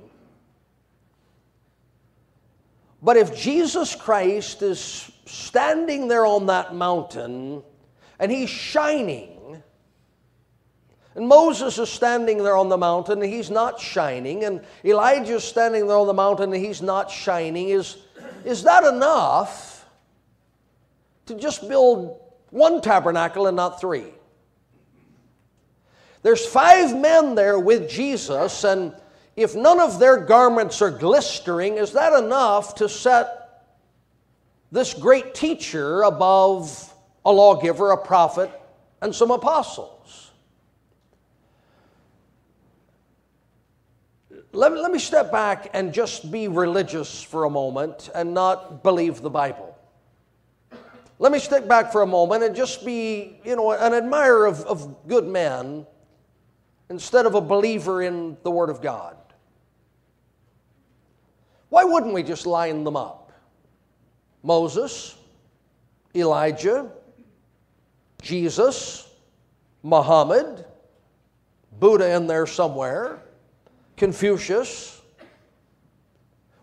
But 3.02 3.18
if 3.18 3.36
Jesus 3.36 3.96
Christ 3.96 4.62
is 4.62 5.12
standing 5.26 6.08
there 6.08 6.24
on 6.24 6.46
that 6.46 6.76
mountain 6.76 7.64
and 8.20 8.32
he's 8.32 8.50
shining, 8.50 9.64
and 11.16 11.28
Moses 11.28 11.80
is 11.80 11.90
standing 11.90 12.44
there 12.44 12.56
on 12.56 12.70
the 12.70 12.78
mountain 12.78 13.24
and 13.24 13.34
he's 13.34 13.50
not 13.50 13.80
shining, 13.80 14.44
and 14.44 14.64
Elijah 14.84 15.36
is 15.36 15.44
standing 15.44 15.88
there 15.88 15.98
on 15.98 16.06
the 16.06 16.14
mountain 16.14 16.54
and 16.54 16.64
he's 16.64 16.84
not 16.84 17.10
shining, 17.10 17.70
is, 17.70 17.98
is 18.44 18.62
that 18.64 18.84
enough 18.84 19.88
to 21.26 21.34
just 21.34 21.68
build 21.68 22.20
one 22.52 22.82
tabernacle 22.82 23.48
and 23.48 23.58
not 23.58 23.82
three? 23.82 24.15
There's 26.26 26.44
five 26.44 27.00
men 27.00 27.36
there 27.36 27.60
with 27.60 27.88
Jesus, 27.88 28.64
and 28.64 28.96
if 29.36 29.54
none 29.54 29.80
of 29.80 30.00
their 30.00 30.18
garments 30.18 30.82
are 30.82 30.90
glistering, 30.90 31.78
is 31.78 31.92
that 31.92 32.14
enough 32.14 32.74
to 32.76 32.90
set 32.90 33.68
this 34.72 34.96
great 34.96 35.36
teacher 35.36 36.02
above 36.02 36.92
a 37.24 37.32
lawgiver, 37.32 37.92
a 37.92 37.98
prophet, 37.98 38.50
and 39.04 39.14
some 39.14 39.30
apostles? 39.30 40.32
Let 44.52 44.72
me, 44.72 44.80
let 44.80 44.92
me 44.92 44.98
step 44.98 45.32
back 45.32 45.70
and 45.76 45.94
just 45.94 46.32
be 46.32 46.48
religious 46.48 47.22
for 47.22 47.44
a 47.44 47.52
moment 47.52 48.10
and 48.16 48.34
not 48.34 48.82
believe 48.82 49.22
the 49.22 49.30
Bible. 49.30 49.78
Let 51.20 51.32
me 51.32 51.38
step 51.38 51.68
back 51.68 51.92
for 51.92 52.02
a 52.02 52.08
moment 52.08 52.42
and 52.42 52.56
just 52.56 52.84
be, 52.84 53.40
you 53.46 53.56
know, 53.56 53.74
an 53.74 53.94
admirer 53.94 54.48
of, 54.48 54.62
of 54.62 55.08
good 55.08 55.28
men 55.28 55.86
instead 56.90 57.26
of 57.26 57.36
a 57.36 57.42
believer 57.42 58.02
in 58.02 58.38
the 58.44 58.52
Word 58.52 58.70
of 58.70 58.82
God? 58.82 59.18
Why 61.70 61.84
wouldn't 61.84 62.14
we 62.14 62.24
just 62.24 62.46
line 62.46 62.84
them 62.84 62.96
up? 62.96 63.32
Moses, 64.44 65.16
Elijah, 66.16 66.90
Jesus, 68.22 69.10
Muhammad, 69.84 70.66
Buddha 71.80 72.16
in 72.16 72.28
there 72.28 72.48
somewhere, 72.48 73.20
Confucius. 73.98 75.02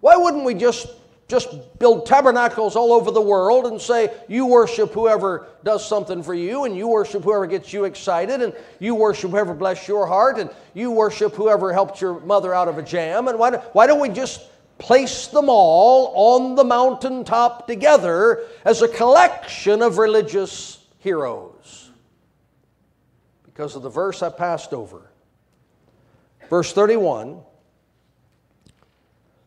Why 0.01 0.17
wouldn't 0.17 0.45
we 0.45 0.55
just 0.55 0.89
just 1.33 1.79
build 1.79 2.05
tabernacles 2.05 2.77
all 2.77 2.93
over 2.93 3.11
the 3.11 3.19
world 3.19 3.65
and 3.65 3.81
say, 3.81 4.15
you 4.29 4.45
worship 4.45 4.93
whoever 4.93 5.47
does 5.65 5.89
something 5.89 6.23
for 6.23 6.35
you, 6.35 6.65
and 6.65 6.77
you 6.77 6.87
worship 6.87 7.25
whoever 7.25 7.47
gets 7.47 7.73
you 7.73 7.85
excited, 7.85 8.43
and 8.43 8.55
you 8.81 8.95
worship 8.95 9.31
whoever 9.31 9.55
bless 9.55 9.89
your 9.89 10.07
heart, 10.07 10.39
and 10.39 10.51
you 10.75 10.91
worship 10.91 11.35
whoever 11.35 11.73
helped 11.73 12.03
your 12.03 12.21
mother 12.21 12.53
out 12.53 12.69
of 12.69 12.77
a 12.77 12.83
jam. 12.83 13.29
And 13.29 13.39
why, 13.39 13.49
do, 13.49 13.57
why 13.73 13.87
don't 13.87 13.99
we 13.99 14.11
just 14.11 14.43
place 14.77 15.29
them 15.29 15.47
all 15.49 16.13
on 16.15 16.55
the 16.55 16.65
mountaintop 16.65 17.67
together 17.67 18.45
as 18.67 18.83
a 18.83 18.89
collection 18.89 19.81
of 19.81 19.97
religious 19.97 20.85
heroes? 20.99 21.93
Because 23.45 23.75
of 23.75 23.81
the 23.81 23.89
verse 23.89 24.23
I 24.23 24.29
passed 24.29 24.75
over. 24.75 25.11
Verse 26.51 26.75
31 26.75 27.41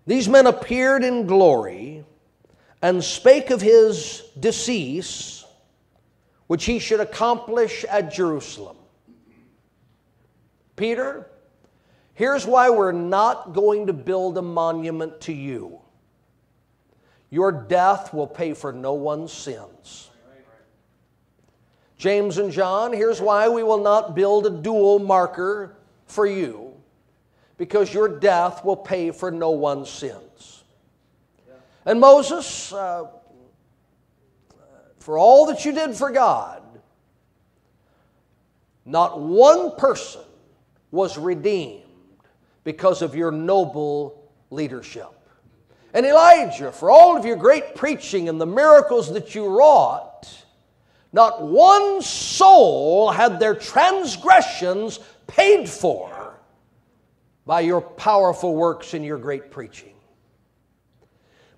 these 0.06 0.30
men 0.30 0.48
appeared 0.48 1.04
in 1.04 1.28
glory 1.28 2.06
and 2.82 3.04
spake 3.04 3.50
of 3.50 3.62
his 3.62 4.24
decease, 4.40 5.46
which 6.48 6.66
he 6.66 6.80
should 6.80 7.00
accomplish 7.00 7.84
at 7.86 8.14
Jerusalem. 8.14 8.78
Peter, 10.76 11.28
Here's 12.16 12.48
why 12.48 12.70
we're 12.70 12.94
not 12.94 13.54
going 13.54 13.88
to 13.88 13.94
build 13.94 14.38
a 14.38 14.42
monument 14.42 15.20
to 15.22 15.34
you. 15.34 15.80
Your 17.30 17.52
death 17.52 18.14
will 18.14 18.26
pay 18.28 18.54
for 18.54 18.72
no 18.72 18.94
one's 18.94 19.34
sins. 19.34 20.10
James 21.98 22.38
and 22.38 22.52
John, 22.52 22.94
here's 22.94 23.20
why 23.20 23.50
we 23.50 23.64
will 23.64 23.82
not 23.82 24.16
build 24.16 24.46
a 24.46 24.50
dual 24.50 25.00
marker 25.00 25.76
for 26.06 26.26
you 26.26 26.65
because 27.58 27.94
your 27.94 28.08
death 28.08 28.64
will 28.66 28.76
pay 28.76 29.12
for 29.12 29.32
no 29.32 29.52
one's 29.52 29.90
sins. 29.90 30.64
And 31.86 32.00
Moses, 32.00 32.74
uh, 32.74 33.06
for 35.00 35.18
all 35.18 35.46
that 35.48 35.66
you 35.66 35.72
did 35.72 35.96
for 35.96 36.12
God, 36.12 36.62
not 38.86 39.20
one 39.20 39.76
person 39.76 40.22
was 40.92 41.18
redeemed 41.18 41.84
because 42.64 43.02
of 43.02 43.16
your 43.16 43.32
noble 43.32 44.32
leadership. 44.50 45.12
And 45.94 46.06
Elijah, 46.06 46.72
for 46.72 46.92
all 46.92 47.16
of 47.16 47.26
your 47.26 47.38
great 47.38 47.76
preaching 47.76 48.28
and 48.28 48.42
the 48.42 48.46
miracles 48.46 49.14
that 49.14 49.34
you 49.34 49.48
wrought, 49.48 50.28
not 51.14 51.42
one 51.42 52.02
soul 52.02 53.12
had 53.12 53.40
their 53.40 53.56
transgressions 53.56 55.00
paid 55.28 55.70
for 55.70 56.15
by 57.46 57.62
your 57.62 57.82
powerful 57.82 58.56
works 58.56 58.94
and 58.94 59.06
your 59.06 59.18
great 59.18 59.52
preaching. 59.52 59.92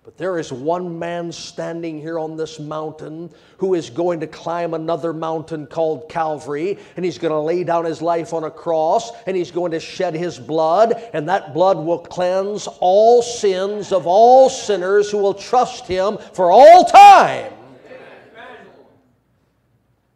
But 0.07 0.17
there 0.17 0.39
is 0.39 0.53
one 0.53 0.97
man 0.97 1.33
standing 1.33 1.99
here 1.99 2.17
on 2.17 2.37
this 2.37 2.61
mountain 2.61 3.29
who 3.57 3.73
is 3.73 3.89
going 3.89 4.21
to 4.21 4.27
climb 4.27 4.73
another 4.73 5.11
mountain 5.11 5.67
called 5.67 6.07
Calvary, 6.07 6.77
and 6.95 7.03
he's 7.03 7.17
going 7.17 7.33
to 7.33 7.39
lay 7.39 7.65
down 7.65 7.83
his 7.83 8.01
life 8.01 8.33
on 8.33 8.45
a 8.45 8.49
cross, 8.49 9.11
and 9.25 9.35
he's 9.35 9.51
going 9.51 9.71
to 9.71 9.81
shed 9.81 10.15
his 10.15 10.39
blood, 10.39 10.93
and 11.11 11.27
that 11.27 11.53
blood 11.53 11.77
will 11.77 11.99
cleanse 11.99 12.67
all 12.79 13.21
sins 13.21 13.91
of 13.91 14.07
all 14.07 14.49
sinners 14.49 15.11
who 15.11 15.17
will 15.17 15.33
trust 15.33 15.85
him 15.87 16.17
for 16.31 16.51
all 16.51 16.85
time. 16.85 17.51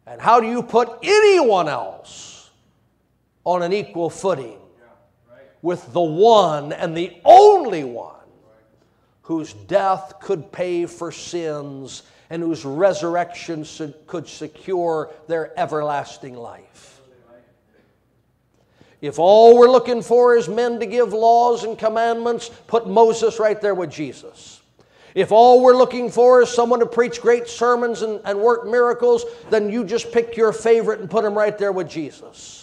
And 0.06 0.22
how 0.22 0.40
do 0.40 0.46
you 0.48 0.62
put 0.62 1.00
anyone 1.02 1.68
else 1.68 2.50
on 3.44 3.62
an 3.62 3.74
equal 3.74 4.08
footing 4.08 4.61
with 5.62 5.92
the 5.92 6.00
one 6.00 6.72
and 6.72 6.96
the 6.96 7.16
only 7.24 7.84
one 7.84 8.16
whose 9.22 9.52
death 9.52 10.14
could 10.20 10.50
pay 10.52 10.84
for 10.84 11.12
sins 11.12 12.02
and 12.28 12.42
whose 12.42 12.64
resurrection 12.64 13.64
could 14.06 14.26
secure 14.26 15.10
their 15.28 15.58
everlasting 15.58 16.34
life. 16.34 17.00
If 19.00 19.18
all 19.18 19.58
we're 19.58 19.70
looking 19.70 20.00
for 20.00 20.36
is 20.36 20.48
men 20.48 20.78
to 20.80 20.86
give 20.86 21.12
laws 21.12 21.64
and 21.64 21.76
commandments, 21.76 22.50
put 22.66 22.86
Moses 22.86 23.38
right 23.38 23.60
there 23.60 23.74
with 23.74 23.90
Jesus. 23.90 24.60
If 25.14 25.30
all 25.30 25.60
we're 25.60 25.76
looking 25.76 26.10
for 26.10 26.42
is 26.42 26.48
someone 26.48 26.80
to 26.80 26.86
preach 26.86 27.20
great 27.20 27.48
sermons 27.48 28.02
and, 28.02 28.20
and 28.24 28.38
work 28.38 28.66
miracles, 28.66 29.24
then 29.50 29.70
you 29.70 29.84
just 29.84 30.10
pick 30.12 30.36
your 30.36 30.52
favorite 30.52 31.00
and 31.00 31.10
put 31.10 31.24
him 31.24 31.36
right 31.36 31.56
there 31.58 31.72
with 31.72 31.88
Jesus. 31.88 32.61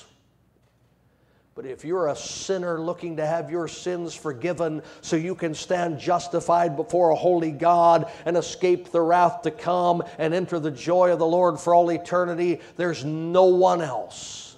But 1.60 1.66
if 1.66 1.84
you're 1.84 2.08
a 2.08 2.16
sinner 2.16 2.80
looking 2.80 3.18
to 3.18 3.26
have 3.26 3.52
your 3.52 3.68
sins 3.68 4.16
forgiven 4.16 4.82
so 5.02 5.18
you 5.18 5.36
can 5.36 5.54
stand 5.54 6.00
justified 6.00 6.78
before 6.78 7.10
a 7.10 7.18
holy 7.18 7.52
God 7.52 8.10
and 8.24 8.38
escape 8.38 8.94
the 8.94 9.02
wrath 9.02 9.42
to 9.42 9.52
come 9.52 10.02
and 10.18 10.34
enter 10.34 10.58
the 10.58 10.72
joy 10.72 11.12
of 11.12 11.20
the 11.20 11.26
Lord 11.26 11.60
for 11.60 11.76
all 11.76 11.92
eternity, 11.92 12.62
there's 12.78 13.04
no 13.04 13.44
one 13.44 13.82
else 13.82 14.56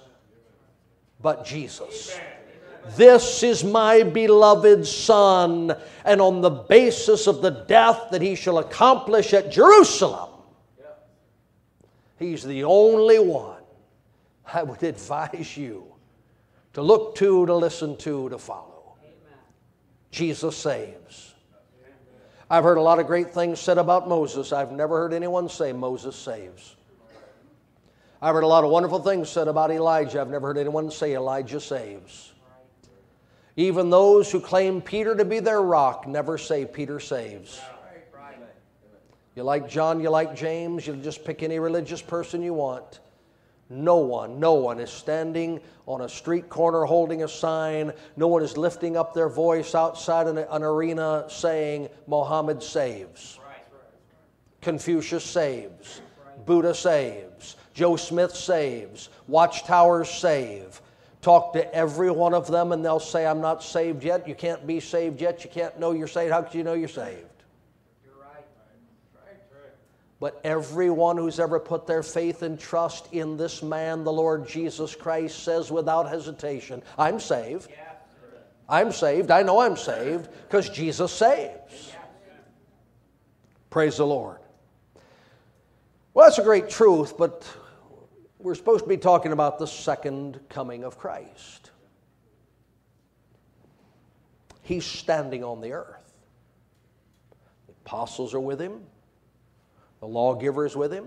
but 1.20 1.44
Jesus. 1.44 2.16
This 2.90 3.42
is 3.42 3.64
my 3.64 4.04
beloved 4.04 4.86
Son, 4.86 5.74
and 6.04 6.20
on 6.20 6.40
the 6.40 6.50
basis 6.50 7.26
of 7.26 7.42
the 7.42 7.50
death 7.50 8.10
that 8.12 8.22
he 8.22 8.36
shall 8.36 8.58
accomplish 8.58 9.34
at 9.34 9.50
Jerusalem, 9.50 10.30
he's 12.20 12.44
the 12.44 12.62
only 12.62 13.18
one 13.18 13.64
I 14.54 14.62
would 14.62 14.82
advise 14.84 15.56
you 15.56 15.91
to 16.74 16.82
look 16.82 17.14
to, 17.16 17.46
to 17.46 17.54
listen 17.54 17.96
to, 17.98 18.28
to 18.28 18.38
follow. 18.38 18.96
Amen. 19.02 19.38
Jesus 20.10 20.56
saves. 20.56 21.34
I've 22.50 22.64
heard 22.64 22.76
a 22.76 22.82
lot 22.82 22.98
of 22.98 23.06
great 23.06 23.30
things 23.30 23.60
said 23.60 23.78
about 23.78 24.08
Moses. 24.08 24.52
I've 24.52 24.72
never 24.72 24.98
heard 24.98 25.14
anyone 25.14 25.48
say 25.48 25.72
Moses 25.72 26.14
saves. 26.14 26.76
I've 28.20 28.34
heard 28.34 28.44
a 28.44 28.48
lot 28.48 28.62
of 28.62 28.70
wonderful 28.70 29.00
things 29.00 29.28
said 29.28 29.48
about 29.48 29.70
Elijah. 29.70 30.20
I've 30.20 30.28
never 30.28 30.48
heard 30.48 30.58
anyone 30.58 30.90
say 30.90 31.14
Elijah 31.14 31.60
saves. 31.60 32.32
Even 33.56 33.90
those 33.90 34.30
who 34.30 34.40
claim 34.40 34.80
Peter 34.80 35.16
to 35.16 35.24
be 35.24 35.40
their 35.40 35.60
rock 35.60 36.06
never 36.06 36.38
say 36.38 36.64
Peter 36.64 37.00
saves. 37.00 37.60
You 39.34 39.42
like 39.44 39.68
John, 39.68 40.00
you 40.00 40.10
like 40.10 40.36
James, 40.36 40.86
you 40.86 40.94
just 40.96 41.24
pick 41.24 41.42
any 41.42 41.58
religious 41.58 42.02
person 42.02 42.42
you 42.42 42.54
want. 42.54 43.00
No 43.72 43.96
one, 43.96 44.38
no 44.38 44.52
one 44.52 44.78
is 44.78 44.90
standing 44.90 45.58
on 45.86 46.02
a 46.02 46.08
street 46.08 46.50
corner 46.50 46.84
holding 46.84 47.22
a 47.22 47.28
sign. 47.28 47.90
No 48.16 48.28
one 48.28 48.42
is 48.42 48.58
lifting 48.58 48.98
up 48.98 49.14
their 49.14 49.30
voice 49.30 49.74
outside 49.74 50.26
an, 50.26 50.36
an 50.36 50.62
arena 50.62 51.24
saying, 51.28 51.88
Mohammed 52.06 52.62
saves. 52.62 53.40
Confucius 54.60 55.24
saves. 55.24 56.02
Buddha 56.44 56.74
saves. 56.74 57.56
Joe 57.72 57.96
Smith 57.96 58.34
saves. 58.34 59.08
Watchtowers 59.26 60.10
save. 60.10 60.82
Talk 61.22 61.54
to 61.54 61.74
every 61.74 62.10
one 62.10 62.34
of 62.34 62.48
them 62.48 62.72
and 62.72 62.84
they'll 62.84 63.00
say, 63.00 63.26
I'm 63.26 63.40
not 63.40 63.62
saved 63.62 64.04
yet. 64.04 64.28
You 64.28 64.34
can't 64.34 64.66
be 64.66 64.80
saved 64.80 65.20
yet. 65.20 65.44
You 65.44 65.50
can't 65.50 65.80
know 65.80 65.92
you're 65.92 66.08
saved. 66.08 66.32
How 66.32 66.42
can 66.42 66.58
you 66.58 66.64
know 66.64 66.74
you're 66.74 66.88
saved? 66.88 67.31
But 70.22 70.40
everyone 70.44 71.16
who's 71.16 71.40
ever 71.40 71.58
put 71.58 71.88
their 71.88 72.04
faith 72.04 72.42
and 72.42 72.56
trust 72.56 73.12
in 73.12 73.36
this 73.36 73.60
man, 73.60 74.04
the 74.04 74.12
Lord 74.12 74.46
Jesus 74.46 74.94
Christ, 74.94 75.42
says 75.42 75.68
without 75.68 76.08
hesitation, 76.08 76.80
I'm 76.96 77.18
saved. 77.18 77.68
I'm 78.68 78.92
saved. 78.92 79.32
I 79.32 79.42
know 79.42 79.58
I'm 79.58 79.76
saved 79.76 80.28
because 80.42 80.70
Jesus 80.70 81.10
saves. 81.10 81.92
Praise 83.68 83.96
the 83.96 84.06
Lord. 84.06 84.38
Well, 86.14 86.28
that's 86.28 86.38
a 86.38 86.44
great 86.44 86.68
truth, 86.68 87.18
but 87.18 87.44
we're 88.38 88.54
supposed 88.54 88.84
to 88.84 88.88
be 88.88 88.98
talking 88.98 89.32
about 89.32 89.58
the 89.58 89.66
second 89.66 90.38
coming 90.48 90.84
of 90.84 90.98
Christ. 90.98 91.72
He's 94.62 94.86
standing 94.86 95.42
on 95.42 95.60
the 95.60 95.72
earth. 95.72 96.12
The 97.66 97.72
apostles 97.84 98.34
are 98.34 98.40
with 98.40 98.60
him. 98.60 98.82
The 100.02 100.08
lawgiver 100.08 100.66
is 100.66 100.74
with 100.74 100.92
him, 100.92 101.06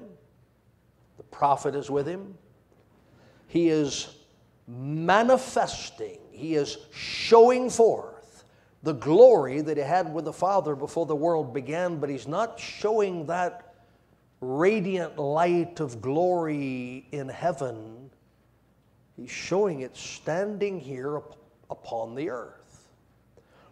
the 1.17 1.23
prophet 1.23 1.75
is 1.75 1.91
with 1.91 2.07
him. 2.07 2.33
He 3.47 3.67
is 3.67 4.07
manifesting, 4.69 6.17
he 6.31 6.55
is 6.55 6.77
showing 6.93 7.69
forth 7.69 8.45
the 8.83 8.93
glory 8.93 9.59
that 9.59 9.75
he 9.75 9.83
had 9.83 10.13
with 10.13 10.23
the 10.23 10.31
Father 10.31 10.77
before 10.77 11.05
the 11.05 11.15
world 11.15 11.53
began, 11.53 11.97
but 11.97 12.09
he's 12.09 12.25
not 12.25 12.57
showing 12.57 13.25
that 13.25 13.73
radiant 14.39 15.19
light 15.19 15.81
of 15.81 16.01
glory 16.01 17.05
in 17.11 17.27
heaven. 17.27 18.09
He's 19.17 19.29
showing 19.29 19.81
it 19.81 19.97
standing 19.97 20.79
here 20.79 21.21
upon 21.69 22.15
the 22.15 22.29
earth. 22.29 22.87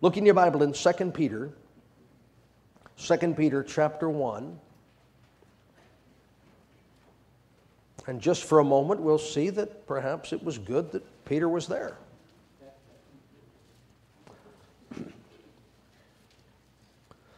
Look 0.02 0.18
in 0.18 0.26
your 0.26 0.36
Bible 0.36 0.64
in 0.64 0.74
2 0.74 1.12
Peter, 1.12 1.54
2 2.98 3.34
Peter 3.36 3.64
chapter 3.64 4.10
1. 4.10 4.60
And 8.08 8.20
just 8.20 8.44
for 8.44 8.60
a 8.60 8.64
moment, 8.64 9.02
we'll 9.02 9.18
see 9.18 9.50
that 9.52 9.88
perhaps 9.88 10.34
it 10.34 10.44
was 10.44 10.58
good 10.58 10.92
that 10.92 11.04
Peter 11.26 11.48
was 11.48 11.68
there. 11.68 11.98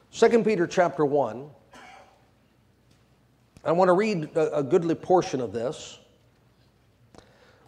Second 0.10 0.46
Peter 0.46 0.66
chapter 0.66 1.06
1. 1.06 1.50
I 3.66 3.72
want 3.72 3.90
to 3.90 3.94
read 3.94 4.30
a, 4.36 4.64
goodly 4.64 4.96
portion 4.96 5.42
of 5.42 5.52
this. 5.52 6.00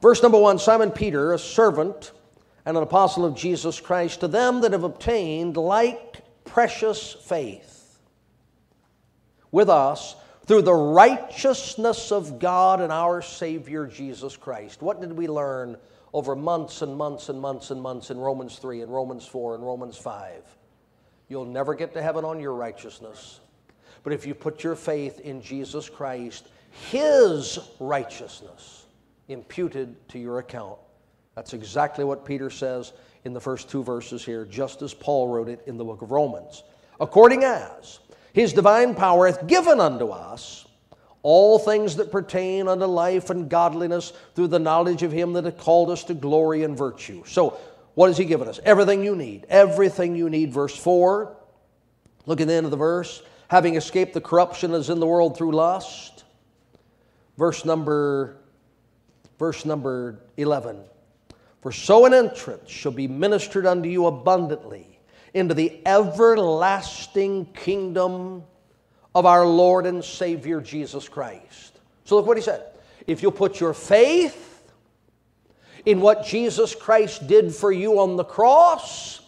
Verse 0.02 0.22
number 0.24 0.40
1 0.40 0.60
Simon 0.60 0.92
Peter, 0.92 1.34
a 1.34 1.40
servant 1.40 2.12
and 2.66 2.78
an 2.78 2.84
apostle 2.84 3.26
of 3.26 3.36
Jesus 3.36 3.82
Christ, 3.82 4.22
to 4.22 4.28
them 4.28 4.62
that 4.62 4.72
have 4.72 4.84
obtained 4.84 5.58
like 5.58 6.24
precious 6.46 7.14
faith 7.14 8.00
with 9.52 9.70
us 9.70 10.16
through 10.48 10.62
the 10.62 10.74
righteousness 10.74 12.12
of 12.12 12.40
God 12.40 12.80
and 12.80 12.92
our 12.92 13.22
Savior 13.22 13.86
Jesus 13.86 14.38
Christ. 14.38 14.82
What 14.82 15.02
did 15.02 15.12
we 15.12 15.28
learn 15.28 15.76
over 16.14 16.38
months 16.38 16.82
and 16.82 16.96
months 16.96 17.28
and 17.28 17.40
months 17.40 17.70
and 17.70 17.82
months 17.82 18.12
in 18.12 18.18
Romans 18.18 18.58
3 18.58 18.82
and 18.82 18.92
Romans 18.92 19.26
4 19.28 19.56
and 19.56 19.64
Romans 19.64 19.98
5? 19.98 20.44
You'll 21.28 21.46
never 21.46 21.76
get 21.76 21.94
to 21.96 22.02
heaven 22.02 22.24
on 22.24 22.40
your 22.40 22.54
righteousness. 22.54 23.42
But 24.04 24.14
if 24.14 24.26
you 24.26 24.34
put 24.34 24.64
your 24.64 24.76
faith 24.76 25.20
in 25.20 25.42
Jesus 25.42 25.90
Christ, 25.90 26.48
His 26.92 27.60
righteousness 27.82 28.86
imputed 29.28 30.08
to 30.10 30.20
your 30.20 30.40
account, 30.40 30.80
That's 31.36 31.54
exactly 31.54 32.06
what 32.06 32.26
Peter 32.26 32.50
says 32.50 32.94
in 33.26 33.34
the 33.34 33.42
first 33.42 33.70
two 33.70 33.84
verses 33.84 34.24
here, 34.24 34.46
just 34.46 34.82
as 34.82 34.94
Paul 34.94 35.28
wrote 35.28 35.50
it 35.50 35.62
in 35.68 35.76
the 35.76 35.84
book 35.84 36.02
of 36.02 36.12
Romans. 36.12 36.64
According 37.02 37.44
as 37.44 38.00
his 38.38 38.54
divine 38.54 38.94
power 38.94 39.26
hath 39.26 39.48
given 39.48 39.80
unto 39.80 40.10
us 40.10 40.68
all 41.24 41.58
things 41.58 41.96
that 41.96 42.12
pertain 42.12 42.68
unto 42.68 42.86
life 42.86 43.32
and 43.32 43.50
godliness 43.50 44.14
through 44.36 44.50
the 44.50 44.60
knowledge 44.60 45.02
of 45.02 45.12
him 45.12 45.34
that 45.34 45.46
hath 45.46 45.58
called 45.58 45.90
us 45.90 46.04
to 46.04 46.14
glory 46.14 46.62
and 46.62 46.78
virtue. 46.78 47.24
So, 47.26 47.58
what 47.96 48.10
has 48.10 48.18
he 48.20 48.26
given 48.26 48.48
us? 48.48 48.60
Everything 48.64 49.04
you 49.04 49.16
need. 49.16 49.48
Everything 49.50 50.16
you 50.16 50.30
need. 50.30 50.54
Verse 50.54 50.78
4. 50.78 51.36
Look 52.28 52.40
at 52.40 52.48
the 52.48 52.54
end 52.54 52.66
of 52.66 52.70
the 52.70 52.78
verse. 52.78 53.24
Having 53.48 53.74
escaped 53.74 54.14
the 54.14 54.22
corruption 54.22 54.70
that 54.70 54.78
is 54.78 54.92
in 54.92 55.00
the 55.00 55.08
world 55.08 55.36
through 55.36 55.54
lust. 55.54 56.24
Verse 57.40 57.66
number, 57.66 58.38
verse 59.40 59.66
number 59.66 60.20
11. 60.38 60.80
For 61.62 61.72
so 61.72 62.06
an 62.06 62.14
entrance 62.14 62.70
shall 62.70 62.92
be 62.92 63.08
ministered 63.08 63.66
unto 63.66 63.90
you 63.90 64.06
abundantly 64.06 64.97
into 65.38 65.54
the 65.54 65.80
everlasting 65.86 67.46
kingdom 67.54 68.44
of 69.14 69.26
our 69.26 69.46
Lord 69.46 69.86
and 69.86 70.04
Savior 70.04 70.60
Jesus 70.62 71.08
Christ. 71.08 71.80
So 72.06 72.16
look 72.16 72.26
what 72.26 72.38
he 72.38 72.44
said. 72.44 72.64
If 73.06 73.22
you'll 73.22 73.32
put 73.32 73.60
your 73.60 73.74
faith 73.74 74.72
in 75.86 76.02
what 76.02 76.26
Jesus 76.26 76.76
Christ 76.76 77.28
did 77.28 77.54
for 77.54 77.72
you 77.72 78.00
on 78.00 78.16
the 78.16 78.24
cross, 78.24 79.22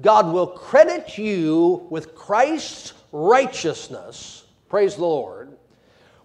God 0.00 0.32
will 0.32 0.46
credit 0.46 1.18
you 1.18 1.86
with 1.90 2.14
Christ's 2.14 2.94
righteousness, 3.12 4.44
praise 4.68 4.96
the 4.96 5.02
Lord, 5.02 5.56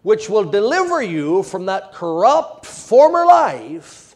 which 0.02 0.30
will 0.30 0.46
deliver 0.46 1.02
you 1.02 1.44
from 1.44 1.66
that 1.66 1.92
corrupt 1.92 2.66
former 2.66 3.26
life 3.26 4.07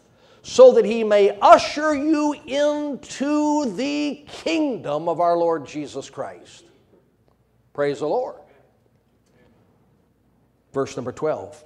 so 0.42 0.72
that 0.72 0.84
he 0.84 1.04
may 1.04 1.38
usher 1.40 1.94
you 1.94 2.34
into 2.46 3.74
the 3.76 4.24
kingdom 4.26 5.08
of 5.08 5.20
our 5.20 5.36
Lord 5.36 5.66
Jesus 5.66 6.10
Christ. 6.10 6.64
Praise 7.72 8.00
the 8.00 8.06
Lord. 8.06 8.36
Verse 10.72 10.96
number 10.96 11.12
12. 11.12 11.64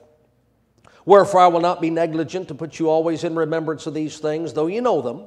Wherefore 1.06 1.40
I 1.40 1.46
will 1.46 1.60
not 1.60 1.80
be 1.80 1.88
negligent 1.88 2.48
to 2.48 2.54
put 2.54 2.78
you 2.78 2.90
always 2.90 3.24
in 3.24 3.34
remembrance 3.34 3.86
of 3.86 3.94
these 3.94 4.18
things, 4.18 4.52
though 4.52 4.66
you 4.66 4.82
know 4.82 5.00
them. 5.00 5.24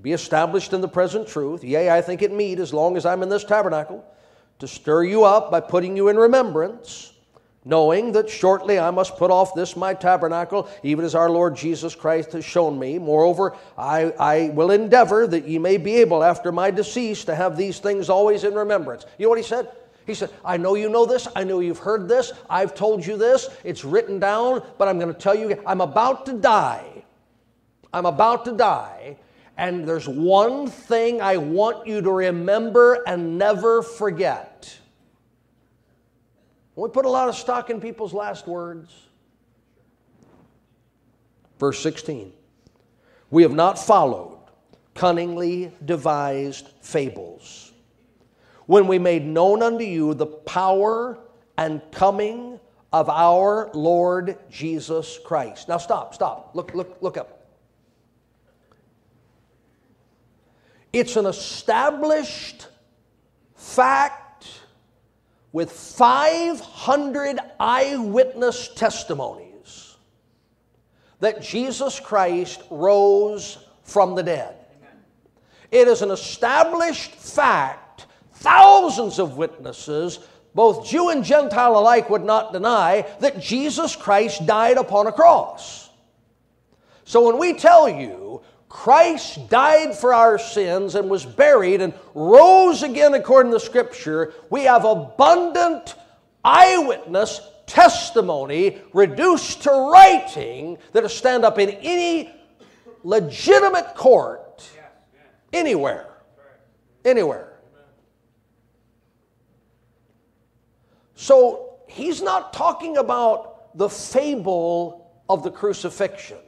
Be 0.00 0.12
established 0.12 0.72
in 0.72 0.80
the 0.80 0.88
present 0.88 1.28
truth. 1.28 1.62
Yea, 1.62 1.90
I 1.90 2.00
think 2.00 2.22
it 2.22 2.32
meet, 2.32 2.58
as 2.58 2.72
long 2.72 2.96
as 2.96 3.04
I'm 3.04 3.22
in 3.22 3.28
this 3.28 3.44
tabernacle, 3.44 4.04
to 4.58 4.66
stir 4.66 5.04
you 5.04 5.24
up 5.24 5.50
by 5.50 5.60
putting 5.60 5.96
you 5.96 6.08
in 6.08 6.16
remembrance 6.16 7.11
knowing 7.64 8.12
that 8.12 8.28
shortly 8.28 8.78
I 8.78 8.90
must 8.90 9.16
put 9.16 9.30
off 9.30 9.54
this 9.54 9.76
my 9.76 9.94
tabernacle, 9.94 10.68
even 10.82 11.04
as 11.04 11.14
our 11.14 11.30
Lord 11.30 11.56
Jesus 11.56 11.94
Christ 11.94 12.32
has 12.32 12.44
shown 12.44 12.78
me. 12.78 12.98
Moreover, 12.98 13.56
I, 13.78 14.12
I 14.18 14.50
will 14.50 14.70
endeavor 14.70 15.26
that 15.26 15.46
ye 15.46 15.58
may 15.58 15.76
be 15.76 15.96
able 15.96 16.24
after 16.24 16.50
my 16.50 16.70
decease 16.70 17.24
to 17.24 17.34
have 17.34 17.56
these 17.56 17.78
things 17.78 18.08
always 18.10 18.44
in 18.44 18.54
remembrance. 18.54 19.06
You 19.18 19.26
know 19.26 19.30
what 19.30 19.38
he 19.38 19.44
said? 19.44 19.70
He 20.06 20.14
said, 20.14 20.30
I 20.44 20.56
know 20.56 20.74
you 20.74 20.88
know 20.88 21.06
this. 21.06 21.28
I 21.36 21.44
know 21.44 21.60
you've 21.60 21.78
heard 21.78 22.08
this. 22.08 22.32
I've 22.50 22.74
told 22.74 23.06
you 23.06 23.16
this. 23.16 23.48
It's 23.62 23.84
written 23.84 24.18
down, 24.18 24.62
but 24.76 24.88
I'm 24.88 24.98
going 24.98 25.12
to 25.12 25.18
tell 25.18 25.34
you, 25.34 25.62
I'm 25.64 25.80
about 25.80 26.26
to 26.26 26.32
die. 26.32 27.04
I'm 27.92 28.06
about 28.06 28.44
to 28.46 28.52
die. 28.52 29.16
And 29.56 29.86
there's 29.86 30.08
one 30.08 30.66
thing 30.66 31.20
I 31.20 31.36
want 31.36 31.86
you 31.86 32.00
to 32.00 32.10
remember 32.10 33.04
and 33.06 33.38
never 33.38 33.82
forget. 33.82 34.76
We 36.82 36.88
put 36.88 37.04
a 37.04 37.08
lot 37.08 37.28
of 37.28 37.36
stock 37.36 37.70
in 37.70 37.80
people's 37.80 38.12
last 38.12 38.48
words. 38.48 38.92
Verse 41.60 41.80
16 41.80 42.32
We 43.30 43.44
have 43.44 43.52
not 43.52 43.78
followed 43.78 44.40
cunningly 44.92 45.70
devised 45.84 46.66
fables. 46.80 47.70
When 48.66 48.88
we 48.88 48.98
made 48.98 49.24
known 49.24 49.62
unto 49.62 49.84
you 49.84 50.12
the 50.14 50.26
power 50.26 51.20
and 51.56 51.80
coming 51.92 52.58
of 52.92 53.08
our 53.08 53.70
Lord 53.74 54.36
Jesus 54.50 55.20
Christ. 55.24 55.68
Now 55.68 55.78
stop, 55.78 56.16
stop. 56.16 56.50
Look, 56.52 56.74
look, 56.74 56.98
look 57.00 57.16
up. 57.16 57.46
It's 60.92 61.14
an 61.14 61.26
established 61.26 62.66
fact 63.54 64.21
with 65.52 65.70
500 65.70 67.38
eyewitness 67.60 68.68
testimonies 68.74 69.96
that 71.20 71.42
Jesus 71.42 72.00
Christ 72.00 72.62
rose 72.70 73.58
from 73.84 74.14
the 74.14 74.22
dead. 74.22 74.56
It 75.70 75.88
is 75.88 76.02
an 76.02 76.10
established 76.10 77.12
fact, 77.12 78.06
thousands 78.32 79.18
of 79.18 79.36
witnesses, 79.36 80.18
both 80.54 80.86
Jew 80.86 81.10
and 81.10 81.24
Gentile 81.24 81.78
alike, 81.78 82.10
would 82.10 82.24
not 82.24 82.52
deny 82.52 83.06
that 83.20 83.40
Jesus 83.40 83.94
Christ 83.96 84.44
died 84.46 84.76
upon 84.76 85.06
a 85.06 85.12
cross. 85.12 85.90
So 87.04 87.26
when 87.26 87.38
we 87.38 87.54
tell 87.54 87.88
you 87.88 88.42
Christ 88.72 89.50
died 89.50 89.94
for 89.94 90.14
our 90.14 90.38
sins 90.38 90.94
and 90.94 91.10
was 91.10 91.26
buried 91.26 91.82
and 91.82 91.92
rose 92.14 92.82
again 92.82 93.12
according 93.12 93.52
to 93.52 93.60
Scripture, 93.60 94.32
we 94.48 94.62
have 94.64 94.86
abundant 94.86 95.94
eyewitness 96.42 97.42
testimony 97.66 98.78
reduced 98.94 99.64
to 99.64 99.70
writing 99.70 100.78
that'll 100.92 101.10
stand 101.10 101.44
up 101.44 101.58
in 101.58 101.68
any 101.68 102.34
legitimate 103.04 103.94
court 103.94 104.66
anywhere. 105.52 106.08
Anywhere. 107.04 107.52
So 111.14 111.76
he's 111.88 112.22
not 112.22 112.54
talking 112.54 112.96
about 112.96 113.76
the 113.76 113.90
fable 113.90 115.12
of 115.28 115.42
the 115.42 115.50
crucifixion. 115.50 116.38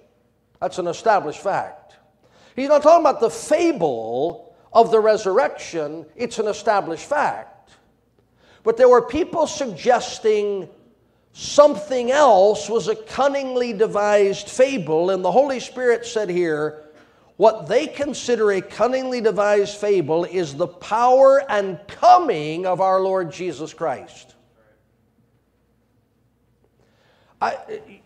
That's 0.58 0.78
an 0.78 0.86
established 0.86 1.40
fact. 1.40 1.83
He's 2.56 2.68
not 2.68 2.82
talking 2.82 3.00
about 3.00 3.20
the 3.20 3.30
fable 3.30 4.54
of 4.72 4.90
the 4.90 5.00
resurrection, 5.00 6.04
it's 6.16 6.38
an 6.38 6.48
established 6.48 7.06
fact. 7.06 7.70
But 8.64 8.76
there 8.76 8.88
were 8.88 9.02
people 9.02 9.46
suggesting 9.46 10.68
something 11.32 12.10
else 12.10 12.68
was 12.68 12.88
a 12.88 12.96
cunningly 12.96 13.72
devised 13.72 14.48
fable, 14.48 15.10
and 15.10 15.24
the 15.24 15.30
Holy 15.30 15.60
Spirit 15.60 16.06
said 16.06 16.30
here, 16.30 16.84
what 17.36 17.66
they 17.66 17.88
consider 17.88 18.52
a 18.52 18.60
cunningly 18.60 19.20
devised 19.20 19.76
fable 19.76 20.24
is 20.24 20.54
the 20.54 20.68
power 20.68 21.44
and 21.50 21.80
coming 21.88 22.64
of 22.64 22.80
our 22.80 23.00
Lord 23.00 23.32
Jesus 23.32 23.74
Christ. 23.74 24.34
I, 27.42 27.58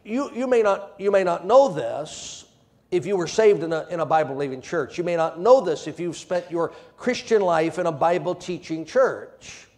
you, 0.02 0.30
you, 0.34 0.46
may 0.46 0.62
not, 0.62 0.94
you 0.98 1.10
may 1.10 1.24
not 1.24 1.46
know 1.46 1.68
this, 1.68 2.46
if 2.90 3.04
you 3.04 3.16
were 3.16 3.26
saved 3.26 3.62
in 3.62 3.72
a, 3.72 3.86
in 3.90 4.00
a 4.00 4.06
Bible 4.06 4.34
believing 4.34 4.62
church. 4.62 4.96
You 4.96 5.04
may 5.04 5.16
not 5.16 5.38
know 5.40 5.60
this 5.60 5.86
if 5.86 6.00
you've 6.00 6.16
spent 6.16 6.50
your 6.50 6.72
Christian 6.96 7.42
life 7.42 7.78
in 7.78 7.86
a 7.86 7.92
Bible 7.92 8.34
teaching 8.34 8.84
church. 8.84 9.68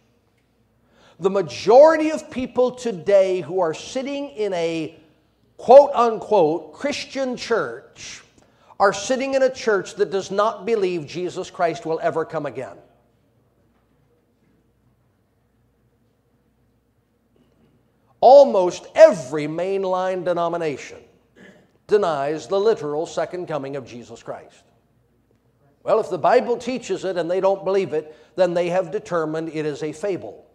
The 1.19 1.29
majority 1.29 2.11
of 2.11 2.31
people 2.31 2.71
today 2.71 3.41
who 3.41 3.59
are 3.59 3.73
sitting 3.73 4.29
in 4.29 4.53
a 4.53 4.97
quote 5.57 5.91
unquote 5.93 6.73
Christian 6.73 7.35
church 7.35 8.23
are 8.79 8.93
sitting 8.93 9.35
in 9.35 9.43
a 9.43 9.53
church 9.53 9.95
that 9.95 10.09
does 10.09 10.31
not 10.31 10.65
believe 10.65 11.05
Jesus 11.05 11.51
Christ 11.51 11.85
will 11.85 11.99
ever 12.01 12.25
come 12.25 12.45
again. 12.47 12.77
Almost 18.21 18.87
every 18.95 19.47
mainline 19.47 20.23
denomination 20.23 20.97
denies 21.91 22.47
the 22.47 22.59
literal 22.59 23.05
second 23.05 23.47
coming 23.47 23.75
of 23.75 23.85
Jesus 23.85 24.23
Christ. 24.23 24.63
Well, 25.83 25.99
if 25.99 26.09
the 26.09 26.17
Bible 26.17 26.57
teaches 26.57 27.05
it 27.05 27.17
and 27.17 27.29
they 27.29 27.39
don't 27.39 27.63
believe 27.63 27.93
it, 27.93 28.15
then 28.35 28.55
they 28.55 28.69
have 28.69 28.89
determined 28.89 29.49
it 29.49 29.65
is 29.65 29.83
a 29.83 29.91
fable. 29.91 30.47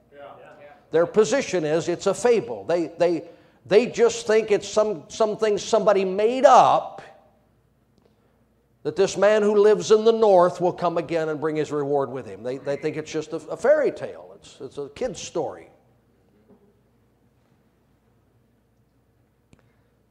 Their 0.91 1.07
position 1.07 1.65
is 1.65 1.89
it's 1.89 2.07
a 2.07 2.15
fable. 2.15 2.65
They, 2.65 2.87
they, 2.87 3.29
they 3.67 3.87
just 3.87 4.27
think 4.27 4.51
it's 4.51 4.69
some, 4.69 5.05
something 5.09 5.59
somebody 5.59 6.05
made 6.05 6.45
up 6.45 7.03
that 8.85 8.95
this 8.95 9.17
man 9.17 9.43
who 9.43 9.57
lives 9.57 9.91
in 9.91 10.05
the 10.05 10.13
north 10.13 10.61
will 10.61 10.73
come 10.73 10.97
again 10.97 11.29
and 11.29 11.41
bring 11.41 11.57
his 11.57 11.73
reward 11.73 12.09
with 12.09 12.25
him. 12.25 12.45
They, 12.45 12.59
they 12.59 12.77
think 12.77 12.97
it's 12.97 13.11
just 13.11 13.33
a, 13.33 13.37
a 13.37 13.57
fairy 13.57 13.91
tale, 13.91 14.33
it's, 14.37 14.61
it's 14.61 14.79
a 14.79 14.89
kid's 14.95 15.21
story. 15.21 15.69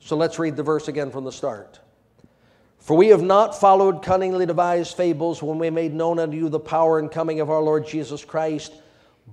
So 0.05 0.15
let's 0.15 0.37
read 0.37 0.55
the 0.55 0.61
verse 0.61 0.87
again 0.87 1.09
from 1.09 1.23
the 1.23 1.31
start. 1.31 1.79
For 2.77 2.95
we 2.95 3.07
have 3.07 3.23
not 3.23 3.59
followed 3.59 4.03
cunningly 4.03 4.45
devised 4.45 4.95
fables 4.95 5.41
when 5.41 5.57
we 5.57 5.71
made 5.71 5.95
known 5.95 6.19
unto 6.19 6.37
you 6.37 6.47
the 6.47 6.59
power 6.59 6.99
and 6.99 7.11
coming 7.11 7.39
of 7.39 7.49
our 7.49 7.59
Lord 7.59 7.87
Jesus 7.87 8.23
Christ, 8.23 8.71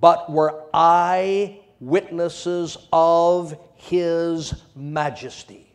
but 0.01 0.33
were 0.33 0.65
eye 0.73 1.61
witnesses 1.79 2.79
of 2.91 3.55
his 3.75 4.55
majesty. 4.75 5.71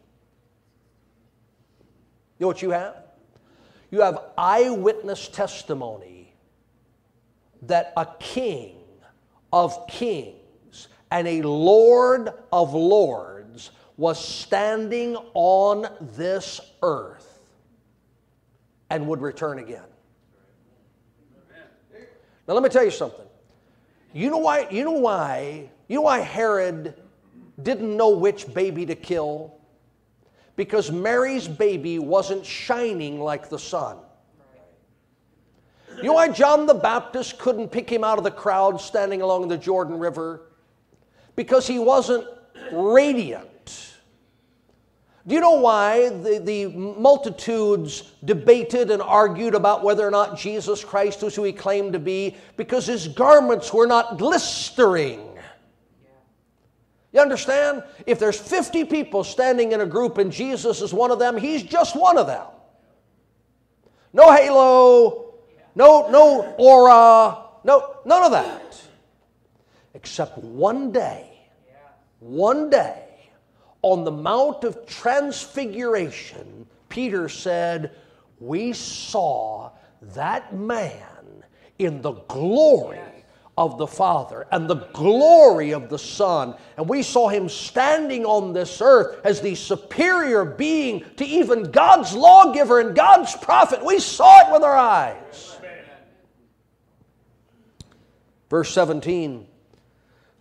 You 2.40 2.46
know 2.46 2.48
what 2.48 2.64
you 2.64 2.72
have? 2.72 2.96
You 3.92 4.02
have 4.02 4.20
eyewitness 4.36 5.28
testimony 5.28 6.34
that 7.62 7.94
a 7.96 8.08
king 8.18 8.78
of 9.54 9.88
kings 9.88 10.88
and 11.12 11.28
a 11.28 11.44
lord 11.44 12.30
of 12.52 12.74
lords 12.74 13.37
was 13.98 14.24
standing 14.24 15.18
on 15.34 15.88
this 16.16 16.62
earth 16.84 17.40
and 18.90 19.08
would 19.08 19.22
return 19.22 19.60
again. 19.60 19.84
Now 22.48 22.54
let 22.54 22.64
me 22.64 22.70
tell 22.70 22.86
you 22.86 22.92
something. 22.92 23.26
You 24.14 24.30
know 24.30 24.38
why 24.38 24.68
you 24.70 24.86
know 24.86 24.92
why 24.92 25.70
you 25.88 25.96
know 25.96 26.04
why 26.04 26.20
Herod 26.20 26.94
didn't 27.62 27.98
know 27.98 28.10
which 28.10 28.52
baby 28.54 28.86
to 28.86 28.96
kill? 28.96 29.56
Because 30.56 30.92
Mary's 30.92 31.48
baby 31.48 32.00
wasn't 32.00 32.46
shining 32.46 33.20
like 33.20 33.50
the 33.50 33.60
sun. 33.60 33.98
You 35.98 36.04
know 36.04 36.14
why 36.14 36.30
John 36.30 36.68
the 36.68 36.76
Baptist 36.76 37.40
couldn't 37.40 37.70
pick 37.70 37.90
him 37.90 38.04
out 38.04 38.20
of 38.20 38.24
the 38.24 38.32
crowd 38.32 38.80
standing 38.80 39.22
along 39.22 39.48
the 39.48 39.58
Jordan 39.58 39.98
River? 39.98 40.52
Because 41.36 41.68
he 41.68 41.80
wasn't 41.80 42.26
radiant. 42.72 43.48
Do 45.28 45.36
you 45.36 45.42
know 45.42 45.60
why 45.60 46.08
the, 46.08 46.40
the 46.40 46.68
multitudes 46.68 48.14
debated 48.24 48.92
and 48.92 49.02
argued 49.02 49.56
about 49.56 49.84
whether 49.84 50.08
or 50.08 50.12
not 50.12 50.38
Jesus 50.38 50.86
Christ 50.86 51.22
was 51.22 51.36
who 51.36 51.44
he 51.44 51.52
claimed 51.52 51.92
to 51.94 52.00
be? 52.00 52.38
Because 52.56 52.86
his 52.86 53.10
garments 53.10 53.74
were 53.74 53.88
not 53.88 54.18
glistering. 54.18 55.20
You 57.12 57.20
understand? 57.20 57.84
If 58.06 58.20
there's 58.20 58.40
50 58.40 58.86
people 58.86 59.26
standing 59.26 59.74
in 59.74 59.82
a 59.82 59.86
group 59.86 60.18
and 60.18 60.32
Jesus 60.32 60.82
is 60.82 60.94
one 60.94 61.12
of 61.12 61.20
them, 61.20 61.36
he's 61.36 61.64
just 61.64 61.96
one 61.96 62.18
of 62.18 62.28
them. 62.28 62.46
No 64.14 64.32
halo, 64.34 65.34
no, 65.76 66.10
no 66.10 66.56
aura, 66.58 67.38
no, 67.66 67.98
none 68.06 68.24
of 68.24 68.32
that. 68.32 68.82
Except 69.94 70.38
one 70.38 70.94
day, 70.94 71.50
one 72.20 72.70
day, 72.70 73.07
on 73.82 74.04
the 74.04 74.12
Mount 74.12 74.64
of 74.64 74.86
Transfiguration, 74.86 76.66
Peter 76.90 77.30
said, 77.30 77.92
We 78.40 78.74
saw 78.74 79.72
that 80.14 80.56
man 80.56 81.44
in 81.80 82.02
the 82.02 82.14
glory 82.14 83.00
of 83.58 83.78
the 83.78 83.88
Father 83.88 84.46
and 84.52 84.70
the 84.70 84.88
glory 84.94 85.72
of 85.74 85.90
the 85.90 85.98
Son. 85.98 86.56
And 86.78 86.88
we 86.88 87.02
saw 87.02 87.28
him 87.28 87.50
standing 87.50 88.26
on 88.26 88.54
this 88.54 88.82
earth 88.82 89.20
as 89.26 89.42
the 89.42 89.56
superior 89.56 90.46
being 90.46 91.04
to 91.18 91.26
even 91.26 91.72
God's 91.72 92.14
lawgiver 92.14 92.80
and 92.80 92.96
God's 92.96 93.36
prophet. 93.36 93.84
We 93.84 94.00
saw 94.00 94.48
it 94.48 94.54
with 94.54 94.64
our 94.64 94.76
eyes. 94.76 95.58
Verse 98.50 98.72
17 98.72 99.48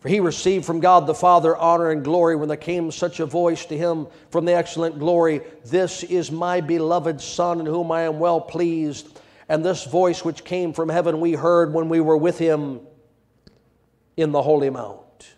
For 0.07 0.11
he 0.11 0.21
received 0.21 0.65
from 0.65 0.79
God 0.79 1.09
the 1.09 1.17
Father 1.17 1.57
honor 1.57 1.91
and 1.91 2.05
glory 2.05 2.37
when 2.37 2.47
there 2.47 2.57
came 2.57 2.93
such 2.93 3.19
a 3.19 3.27
voice 3.27 3.67
to 3.67 3.77
him 3.77 4.07
from 4.31 4.45
the 4.45 4.55
excellent 4.55 5.01
glory 5.01 5.41
This 5.65 6.05
is 6.05 6.31
my 6.31 6.61
beloved 6.61 7.21
Son 7.21 7.59
in 7.59 7.67
whom 7.67 7.91
I 7.91 8.03
am 8.03 8.21
well 8.21 8.41
pleased. 8.41 9.19
And 9.49 9.65
this 9.65 9.83
voice 9.83 10.25
which 10.25 10.45
came 10.45 10.73
from 10.73 10.91
heaven 10.91 11.19
we 11.19 11.33
heard 11.33 11.75
when 11.75 11.89
we 11.89 11.99
were 11.99 12.17
with 12.17 12.39
him 12.39 12.83
in 14.17 14.31
the 14.31 14.43
Holy 14.43 14.71
Mount. 14.71 15.35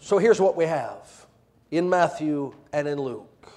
So 0.00 0.18
here's 0.18 0.40
what 0.40 0.56
we 0.56 0.64
have 0.64 1.26
in 1.70 1.88
Matthew 1.88 2.54
and 2.72 2.88
in 2.88 3.00
Luke. 3.00 3.52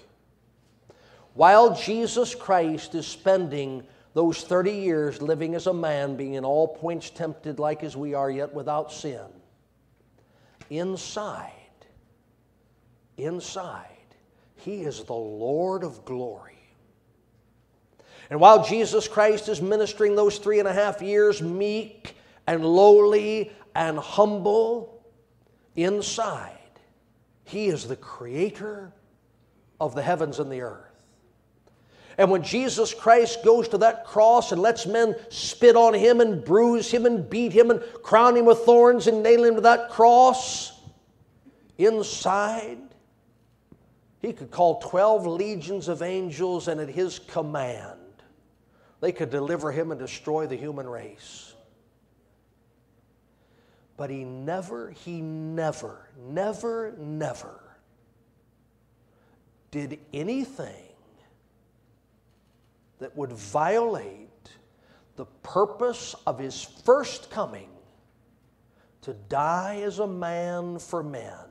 While 1.34 1.74
Jesus 1.74 2.36
Christ 2.36 2.93
is 2.93 3.07
spending 3.07 3.84
those 4.14 4.43
30 4.43 4.72
years 4.72 5.22
living 5.22 5.55
as 5.55 5.68
a 5.68 5.74
man, 5.74 6.16
being 6.16 6.34
in 6.34 6.45
all 6.45 6.68
points 6.68 7.09
tempted 7.09 7.59
like 7.59 7.84
as 7.84 7.95
we 7.95 8.14
are, 8.14 8.30
yet 8.30 8.53
without 8.53 8.91
sin, 8.91 9.28
inside, 10.70 11.51
inside, 13.18 13.88
he 14.55 14.82
is 14.82 15.03
the 15.03 15.14
Lord 15.14 15.84
of 15.84 16.05
glory. 16.05 16.51
And 18.30 18.39
while 18.39 18.64
Jesus 18.64 19.07
Christ 19.09 19.49
is 19.49 19.62
ministering 19.62 20.16
those 20.16 20.38
three 20.38 20.59
and 20.59 20.68
a 20.68 20.74
half 20.74 21.01
years, 21.01 21.41
meek 21.41 22.16
and 22.47 22.64
lowly 22.64 23.51
and 23.76 23.97
humble, 23.97 25.03
inside, 25.76 26.57
He 27.43 27.68
is 27.68 27.88
the 27.88 27.95
creator 27.95 28.93
of 29.80 29.95
the 29.95 30.01
heavens 30.01 30.39
and 30.39 30.51
the 30.51 30.62
earth. 30.62 30.90
And 32.18 32.30
when 32.30 32.43
Jesus 32.43 32.93
Christ 32.93 33.43
goes 33.43 33.68
to 33.70 33.78
that 33.80 34.05
cross 34.05 34.51
and 34.51 34.62
lets 34.62 34.86
men 34.86 35.16
spit 35.30 35.76
on 35.76 35.93
him 35.93 36.20
and 36.20 36.43
bruise 36.43 36.91
him 36.91 37.05
and 37.05 37.30
beat 37.30 37.53
him 37.53 37.72
and 37.72 37.82
crown 38.03 38.36
him 38.36 38.45
with 38.45 38.59
thorns 38.59 39.07
and 39.07 39.24
nail 39.24 39.43
him 39.43 39.55
to 39.55 39.62
that 39.62 39.89
cross, 39.89 40.74
inside, 41.78 42.80
he 44.20 44.34
could 44.34 44.51
call 44.51 44.80
12 44.82 45.26
legions 45.26 45.88
of 45.88 46.01
angels 46.01 46.68
and 46.68 46.80
at 46.80 46.89
his 46.89 47.20
command, 47.20 47.97
they 48.99 49.12
could 49.12 49.30
deliver 49.30 49.72
him 49.72 49.91
and 49.91 49.99
destroy 49.99 50.45
the 50.45 50.55
human 50.55 50.88
race. 50.88 51.53
But 53.97 54.09
he 54.09 54.24
never, 54.24 54.91
he 54.91 55.22
never, 55.22 56.09
never, 56.18 56.93
never 56.97 57.62
did 59.72 59.99
anything 60.14 60.90
that 63.02 63.18
would 63.18 63.34
violate 63.34 64.30
the 65.16 65.26
purpose 65.43 66.16
of 66.28 66.38
his 66.38 66.64
first 66.86 67.30
coming 67.32 67.70
to 69.02 69.14
die 69.28 69.82
as 69.84 69.97
a 69.97 70.08
man 70.08 70.78
for 70.78 71.02
men, 71.02 71.49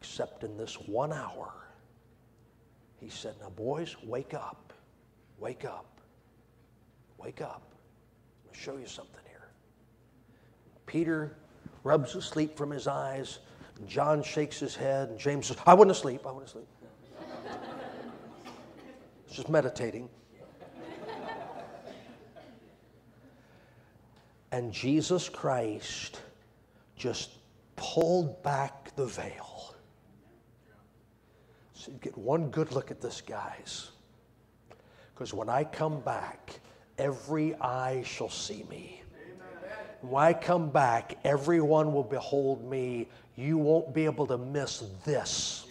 except 0.00 0.44
in 0.44 0.56
this 0.56 0.78
one 0.86 1.12
hour. 1.12 1.52
He 3.00 3.08
said, 3.08 3.34
Now, 3.40 3.50
boys, 3.50 3.96
wake 4.04 4.34
up. 4.34 4.72
Wake 5.38 5.64
up. 5.64 6.00
Wake 7.18 7.40
up. 7.40 7.62
I'm 7.74 8.44
going 8.44 8.54
to 8.54 8.60
show 8.60 8.76
you 8.76 8.86
something 8.86 9.20
here. 9.28 9.48
Peter 10.86 11.36
rubs 11.82 12.14
the 12.14 12.22
sleep 12.22 12.56
from 12.56 12.70
his 12.70 12.86
eyes. 12.86 13.40
John 13.86 14.22
shakes 14.22 14.60
his 14.60 14.76
head, 14.76 15.08
and 15.08 15.18
James 15.18 15.46
says, 15.46 15.56
I 15.66 15.74
wasn't 15.74 15.92
asleep. 15.92 16.20
I 16.24 16.30
wasn't 16.30 16.50
asleep. 16.50 16.68
It's 19.28 19.36
just 19.36 19.50
meditating. 19.50 20.08
And 24.52 24.72
Jesus 24.72 25.28
Christ 25.28 26.22
just 26.96 27.32
pulled 27.76 28.42
back 28.42 28.96
the 28.96 29.04
veil. 29.04 29.74
So 31.74 31.92
you 31.92 31.98
get 31.98 32.16
one 32.16 32.48
good 32.48 32.72
look 32.72 32.90
at 32.90 33.02
this, 33.02 33.20
guys. 33.20 33.90
Because 35.14 35.34
when 35.34 35.50
I 35.50 35.62
come 35.62 36.00
back, 36.00 36.60
every 36.96 37.54
eye 37.56 38.02
shall 38.06 38.30
see 38.30 38.64
me. 38.70 39.02
When 40.00 40.24
I 40.24 40.32
come 40.32 40.70
back, 40.70 41.18
everyone 41.24 41.92
will 41.92 42.02
behold 42.02 42.64
me. 42.68 43.08
You 43.36 43.58
won't 43.58 43.92
be 43.92 44.06
able 44.06 44.26
to 44.28 44.38
miss 44.38 44.84
this. 45.04 45.66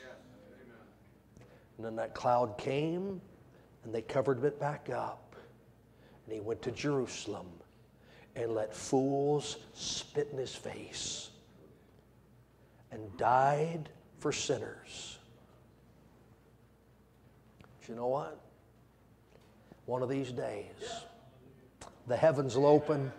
And 1.77 1.85
then 1.85 1.95
that 1.95 2.13
cloud 2.13 2.59
came, 2.59 3.19
and 3.87 3.95
they 3.95 4.03
covered 4.03 4.43
it 4.43 4.59
back 4.59 4.91
up. 4.93 5.35
And 6.25 6.35
he 6.35 6.41
went 6.41 6.61
to 6.61 6.71
Jerusalem 6.71 7.47
and 8.35 8.53
let 8.53 8.75
fools 8.75 9.57
spit 9.73 10.27
in 10.31 10.37
his 10.37 10.53
face 10.53 11.31
and 12.91 13.17
died 13.17 13.89
for 14.19 14.31
sinners. 14.31 15.17
But 17.79 17.89
you 17.89 17.95
know 17.95 18.07
what? 18.07 18.39
one 19.87 20.03
of 20.03 20.09
these 20.09 20.31
days. 20.31 20.65
The 22.07 22.17
heavens 22.17 22.55
will 22.55 22.67
open, 22.67 23.11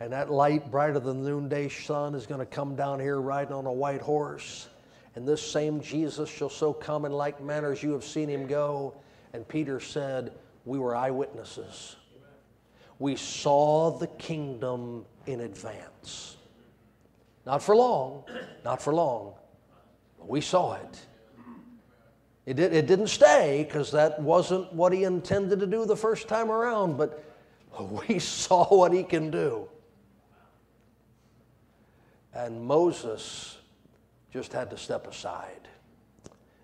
and 0.00 0.12
that 0.12 0.30
light 0.30 0.70
brighter 0.70 0.98
than 0.98 1.22
the 1.22 1.30
noonday 1.30 1.68
sun 1.68 2.14
is 2.14 2.26
going 2.26 2.40
to 2.40 2.46
come 2.46 2.74
down 2.74 2.98
here 2.98 3.20
riding 3.20 3.52
on 3.52 3.66
a 3.66 3.72
white 3.72 4.00
horse. 4.00 4.68
And 5.14 5.28
this 5.28 5.42
same 5.42 5.80
Jesus 5.80 6.28
shall 6.28 6.48
so 6.48 6.72
come 6.72 7.04
in 7.04 7.12
like 7.12 7.42
manner 7.42 7.70
as 7.70 7.82
you 7.82 7.92
have 7.92 8.02
seen 8.02 8.28
him 8.28 8.46
go. 8.46 8.94
And 9.32 9.46
Peter 9.46 9.80
said, 9.80 10.32
We 10.64 10.78
were 10.78 10.94
eyewitnesses. 10.94 11.96
We 12.98 13.16
saw 13.16 13.90
the 13.90 14.06
kingdom 14.06 15.04
in 15.26 15.40
advance. 15.40 16.36
Not 17.44 17.62
for 17.62 17.74
long, 17.74 18.24
not 18.64 18.80
for 18.80 18.94
long, 18.94 19.34
but 20.18 20.28
we 20.28 20.40
saw 20.40 20.74
it. 20.74 21.06
It, 22.44 22.54
did, 22.54 22.72
it 22.72 22.86
didn't 22.86 23.08
stay 23.08 23.64
because 23.66 23.92
that 23.92 24.20
wasn't 24.20 24.72
what 24.72 24.92
he 24.92 25.04
intended 25.04 25.60
to 25.60 25.66
do 25.66 25.84
the 25.84 25.96
first 25.96 26.28
time 26.28 26.50
around, 26.50 26.96
but 26.96 27.24
we 28.08 28.18
saw 28.18 28.64
what 28.66 28.92
he 28.92 29.02
can 29.02 29.30
do. 29.30 29.68
And 32.34 32.62
Moses 32.62 33.58
just 34.32 34.52
had 34.52 34.70
to 34.70 34.78
step 34.78 35.06
aside. 35.06 35.68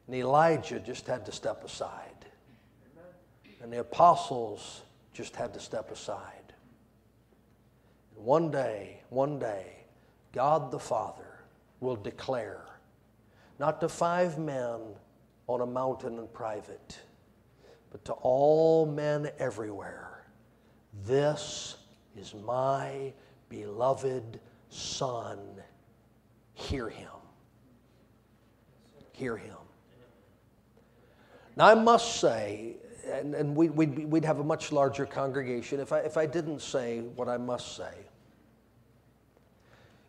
And 0.06 0.16
Elijah 0.16 0.80
just 0.80 1.06
had 1.06 1.26
to 1.26 1.32
step 1.32 1.64
aside. 1.64 2.07
And 3.60 3.72
the 3.72 3.80
apostles 3.80 4.82
just 5.12 5.34
had 5.36 5.52
to 5.54 5.60
step 5.60 5.90
aside. 5.90 6.52
One 8.14 8.50
day, 8.50 9.00
one 9.10 9.38
day, 9.38 9.84
God 10.32 10.70
the 10.70 10.78
Father 10.78 11.40
will 11.80 11.96
declare, 11.96 12.64
not 13.58 13.80
to 13.80 13.88
five 13.88 14.38
men 14.38 14.80
on 15.46 15.60
a 15.60 15.66
mountain 15.66 16.18
in 16.18 16.28
private, 16.28 16.98
but 17.90 18.04
to 18.04 18.12
all 18.12 18.86
men 18.86 19.30
everywhere, 19.38 20.26
this 21.06 21.76
is 22.16 22.34
my 22.34 23.12
beloved 23.48 24.40
Son. 24.68 25.38
Hear 26.54 26.88
him. 26.88 27.08
Hear 29.12 29.36
him. 29.36 29.56
Now, 31.56 31.66
I 31.66 31.74
must 31.74 32.20
say, 32.20 32.76
and, 33.08 33.34
and 33.34 33.56
we, 33.56 33.68
we'd, 33.68 34.04
we'd 34.06 34.24
have 34.24 34.38
a 34.38 34.44
much 34.44 34.72
larger 34.72 35.06
congregation 35.06 35.80
if 35.80 35.92
I, 35.92 36.00
if 36.00 36.16
I 36.16 36.26
didn't 36.26 36.60
say 36.60 37.00
what 37.00 37.28
I 37.28 37.36
must 37.36 37.76
say. 37.76 37.92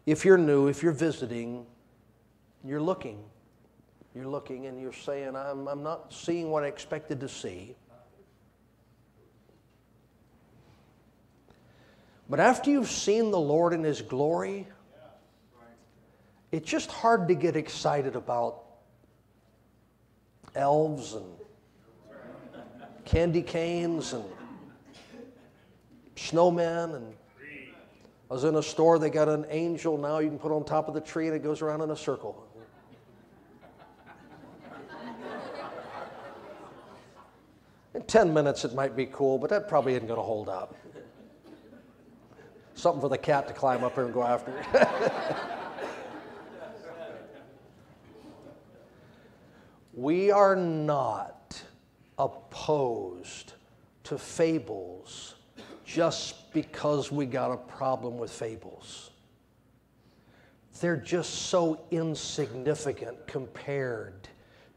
If 0.06 0.26
you're 0.26 0.38
new, 0.38 0.68
if 0.68 0.82
you're 0.82 0.92
visiting, 0.92 1.66
you're 2.64 2.82
looking. 2.82 3.24
You're 4.16 4.28
looking 4.28 4.66
and 4.66 4.82
you're 4.82 4.94
saying, 4.94 5.36
I'm, 5.36 5.68
I'm 5.68 5.84
not 5.84 6.12
seeing 6.12 6.50
what 6.50 6.64
I 6.64 6.68
expected 6.68 7.20
to 7.20 7.30
see. 7.30 7.76
But 12.30 12.40
after 12.40 12.70
you've 12.70 12.90
seen 12.90 13.32
the 13.32 13.40
Lord 13.40 13.74
in 13.74 13.84
His 13.84 14.02
glory, 14.02 14.68
it's 16.52 16.70
just 16.70 16.92
hard 16.92 17.28
to 17.28 17.36
get 17.36 17.56
excited 17.56 18.16
about 18.16 18.64
elves 20.56 21.14
and 21.14 21.39
candy 23.10 23.42
canes 23.42 24.14
and 24.14 24.24
snowmen 26.16 26.96
and 26.96 27.16
I 28.30 28.36
was 28.36 28.44
in 28.44 28.56
a 28.56 28.62
store, 28.62 29.00
they 29.00 29.10
got 29.10 29.28
an 29.28 29.48
angel 29.50 29.98
now 29.98 30.20
you 30.20 30.30
can 30.30 30.38
put 30.38 30.52
on 30.52 30.64
top 30.64 30.88
of 30.88 30.94
the 30.94 31.02
tree 31.02 31.26
and 31.26 31.36
it 31.36 31.42
goes 31.42 31.64
around 31.64 31.82
in 31.82 31.90
a 31.90 31.96
circle. 31.96 32.46
In 37.96 38.04
10 38.04 38.32
minutes 38.32 38.64
it 38.64 38.76
might 38.76 38.96
be 38.96 39.08
cool, 39.08 39.40
but 39.40 39.50
that 39.50 39.68
probably 39.68 39.96
isn't 39.96 40.06
going 40.06 40.20
to 40.20 40.24
hold 40.24 40.48
up. 40.48 40.76
Something 42.76 43.02
for 43.02 43.10
the 43.10 43.18
cat 43.18 43.48
to 43.48 43.54
climb 43.56 43.84
up 43.84 43.96
here 43.96 44.06
and 44.06 44.14
go 44.14 44.24
after. 44.24 44.54
we 49.96 50.30
are 50.30 50.56
not 50.56 51.39
opposed 52.20 53.54
to 54.04 54.18
fables 54.18 55.36
just 55.86 56.54
because 56.54 57.12
we 57.12 57.26
got 57.26 57.52
a 57.52 57.58
problem 57.58 58.18
with 58.18 58.32
fables. 58.32 59.10
They're 60.80 60.98
just 60.98 61.48
so 61.48 61.82
insignificant 61.92 63.26
compared 63.28 64.28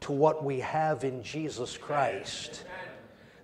to 0.01 0.11
what 0.11 0.43
we 0.43 0.59
have 0.59 1.03
in 1.03 1.23
Jesus 1.23 1.77
Christ 1.77 2.65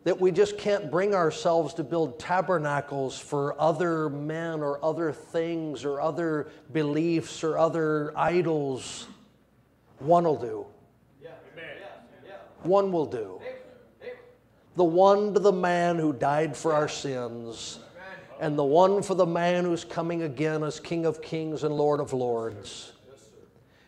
that 0.03 0.19
we 0.19 0.31
just 0.31 0.57
can't 0.57 0.89
bring 0.89 1.13
ourselves 1.13 1.73
to 1.75 1.83
build 1.83 2.19
tabernacles 2.19 3.19
for 3.19 3.59
other 3.61 4.09
men 4.09 4.61
or 4.61 4.83
other 4.83 5.11
things 5.11 5.85
or 5.85 6.01
other 6.01 6.49
beliefs 6.71 7.43
or 7.43 7.57
other 7.57 8.11
idols. 8.17 9.07
One 9.99 10.23
will 10.23 10.37
do. 10.37 10.65
One 12.63 12.91
will 12.91 13.05
do. 13.05 13.38
The 14.79 14.85
one 14.85 15.33
to 15.33 15.41
the 15.41 15.51
man 15.51 15.97
who 15.97 16.13
died 16.13 16.55
for 16.55 16.71
our 16.71 16.87
sins, 16.87 17.79
and 18.39 18.57
the 18.57 18.63
one 18.63 19.03
for 19.03 19.13
the 19.13 19.25
man 19.25 19.65
who's 19.65 19.83
coming 19.83 20.21
again 20.23 20.63
as 20.63 20.79
King 20.79 21.05
of 21.05 21.21
Kings 21.21 21.65
and 21.65 21.75
Lord 21.75 21.99
of 21.99 22.13
Lords. 22.13 22.93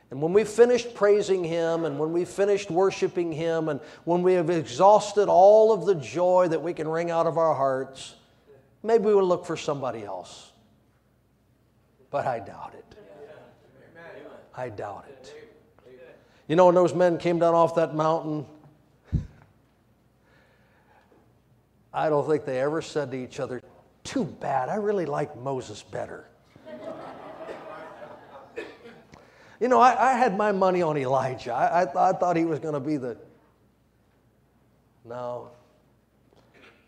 And 0.10 0.22
when 0.22 0.34
we 0.34 0.44
finished 0.44 0.94
praising 0.94 1.46
Him 1.46 1.86
and 1.86 1.98
when 1.98 2.12
we 2.12 2.26
finished 2.26 2.70
worshiping 2.70 3.32
Him 3.32 3.70
and 3.70 3.80
when 4.04 4.22
we 4.22 4.34
have 4.34 4.50
exhausted 4.50 5.30
all 5.30 5.72
of 5.72 5.86
the 5.86 5.96
joy 5.96 6.50
that 6.50 6.62
we 6.62 6.74
can 6.74 6.90
wring 6.90 7.10
out 7.10 7.26
of 7.26 7.38
our 7.38 7.56
hearts, 7.56 8.16
maybe 8.84 9.06
we'll 9.06 9.24
look 9.24 9.46
for 9.46 9.56
somebody 9.56 10.04
else. 10.04 10.52
But 12.10 12.28
I 12.28 12.40
doubt 12.40 12.74
it. 12.78 12.98
I 14.54 14.68
doubt 14.68 15.06
it. 15.08 15.36
You 16.50 16.58
know, 16.58 16.66
when 16.66 16.76
those 16.76 16.94
men 16.94 17.18
came 17.18 17.40
down 17.40 17.54
off 17.54 17.76
that 17.76 17.96
mountain, 17.96 18.46
I 21.94 22.10
don't 22.10 22.28
think 22.28 22.46
they 22.46 22.60
ever 22.60 22.82
said 22.82 23.12
to 23.12 23.18
each 23.18 23.40
other, 23.40 23.62
Too 24.04 24.24
bad, 24.24 24.70
I 24.70 24.76
really 24.76 25.06
like 25.06 25.38
Moses 25.38 25.84
better. 25.84 26.28
You 29.60 29.68
know, 29.68 29.80
I, 29.80 30.14
I 30.14 30.14
had 30.14 30.36
my 30.36 30.52
money 30.52 30.82
on 30.82 30.98
Elijah. 30.98 31.54
I, 31.54 31.84
I, 31.84 32.10
I 32.10 32.14
thought 32.14 32.36
he 32.36 32.46
was 32.46 32.58
going 32.58 32.74
to 32.74 32.80
be 32.80 32.98
the. 32.98 33.16
No. 35.06 35.52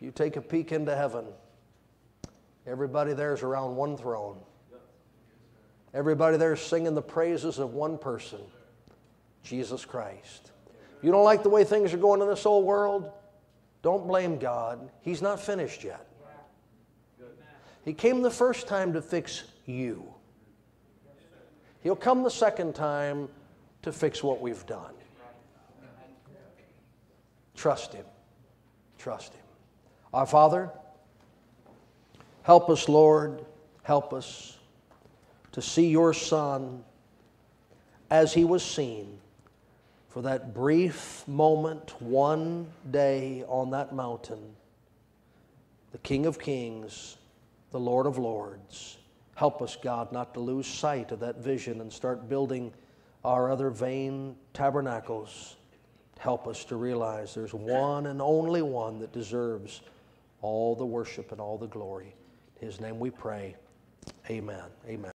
You 0.00 0.10
take 0.10 0.34
a 0.34 0.40
peek 0.40 0.72
into 0.72 0.94
heaven, 0.94 1.24
everybody 2.66 3.12
there's 3.12 3.44
around 3.44 3.76
one 3.76 3.96
throne. 3.96 4.38
Everybody 5.94 6.36
there's 6.36 6.60
singing 6.60 6.96
the 6.96 7.02
praises 7.02 7.60
of 7.60 7.74
one 7.74 7.96
person 7.96 8.40
Jesus 9.44 9.84
Christ. 9.84 10.50
You 11.00 11.12
don't 11.12 11.24
like 11.24 11.44
the 11.44 11.50
way 11.50 11.62
things 11.62 11.94
are 11.94 11.98
going 11.98 12.20
in 12.20 12.28
this 12.28 12.44
old 12.44 12.64
world, 12.64 13.12
don't 13.84 14.08
blame 14.08 14.38
God. 14.38 14.90
He's 15.02 15.20
not 15.20 15.38
finished 15.38 15.84
yet. 15.84 16.06
He 17.84 17.92
came 17.92 18.22
the 18.22 18.30
first 18.30 18.66
time 18.66 18.94
to 18.94 19.02
fix 19.02 19.44
you. 19.66 20.02
He'll 21.82 21.94
come 21.94 22.22
the 22.22 22.30
second 22.30 22.74
time 22.74 23.28
to 23.82 23.92
fix 23.92 24.22
what 24.22 24.40
we've 24.40 24.64
done. 24.64 24.94
Trust 27.54 27.92
Him. 27.92 28.06
Trust 28.96 29.34
Him. 29.34 29.44
Our 30.14 30.24
Father, 30.24 30.70
help 32.42 32.70
us, 32.70 32.88
Lord, 32.88 33.44
help 33.82 34.14
us 34.14 34.56
to 35.52 35.60
see 35.60 35.88
your 35.88 36.14
Son 36.14 36.82
as 38.10 38.32
He 38.32 38.46
was 38.46 38.64
seen 38.64 39.18
for 40.14 40.22
that 40.22 40.54
brief 40.54 41.26
moment, 41.26 42.00
one 42.00 42.68
day 42.90 43.44
on 43.48 43.70
that 43.70 43.92
mountain. 43.92 44.54
The 45.90 45.98
King 45.98 46.24
of 46.24 46.38
Kings, 46.38 47.18
the 47.72 47.80
Lord 47.80 48.06
of 48.06 48.16
Lords 48.16 48.96
Help 49.34 49.62
us, 49.62 49.76
God, 49.76 50.12
not 50.12 50.34
to 50.34 50.40
lose 50.40 50.66
sight 50.66 51.10
of 51.10 51.20
that 51.20 51.38
vision 51.38 51.80
and 51.80 51.92
start 51.92 52.28
building 52.28 52.72
our 53.24 53.50
other 53.50 53.70
vain 53.70 54.36
tabernacles. 54.52 55.56
Help 56.18 56.46
us 56.46 56.64
to 56.66 56.76
realize 56.76 57.34
there's 57.34 57.52
one 57.52 58.06
and 58.06 58.22
only 58.22 58.62
one 58.62 59.00
that 59.00 59.12
deserves 59.12 59.80
all 60.40 60.76
the 60.76 60.86
worship 60.86 61.32
and 61.32 61.40
all 61.40 61.58
the 61.58 61.66
glory. 61.66 62.14
In 62.60 62.68
his 62.68 62.80
name 62.80 63.00
we 63.00 63.10
pray. 63.10 63.56
Amen. 64.30 64.70
Amen. 64.86 65.13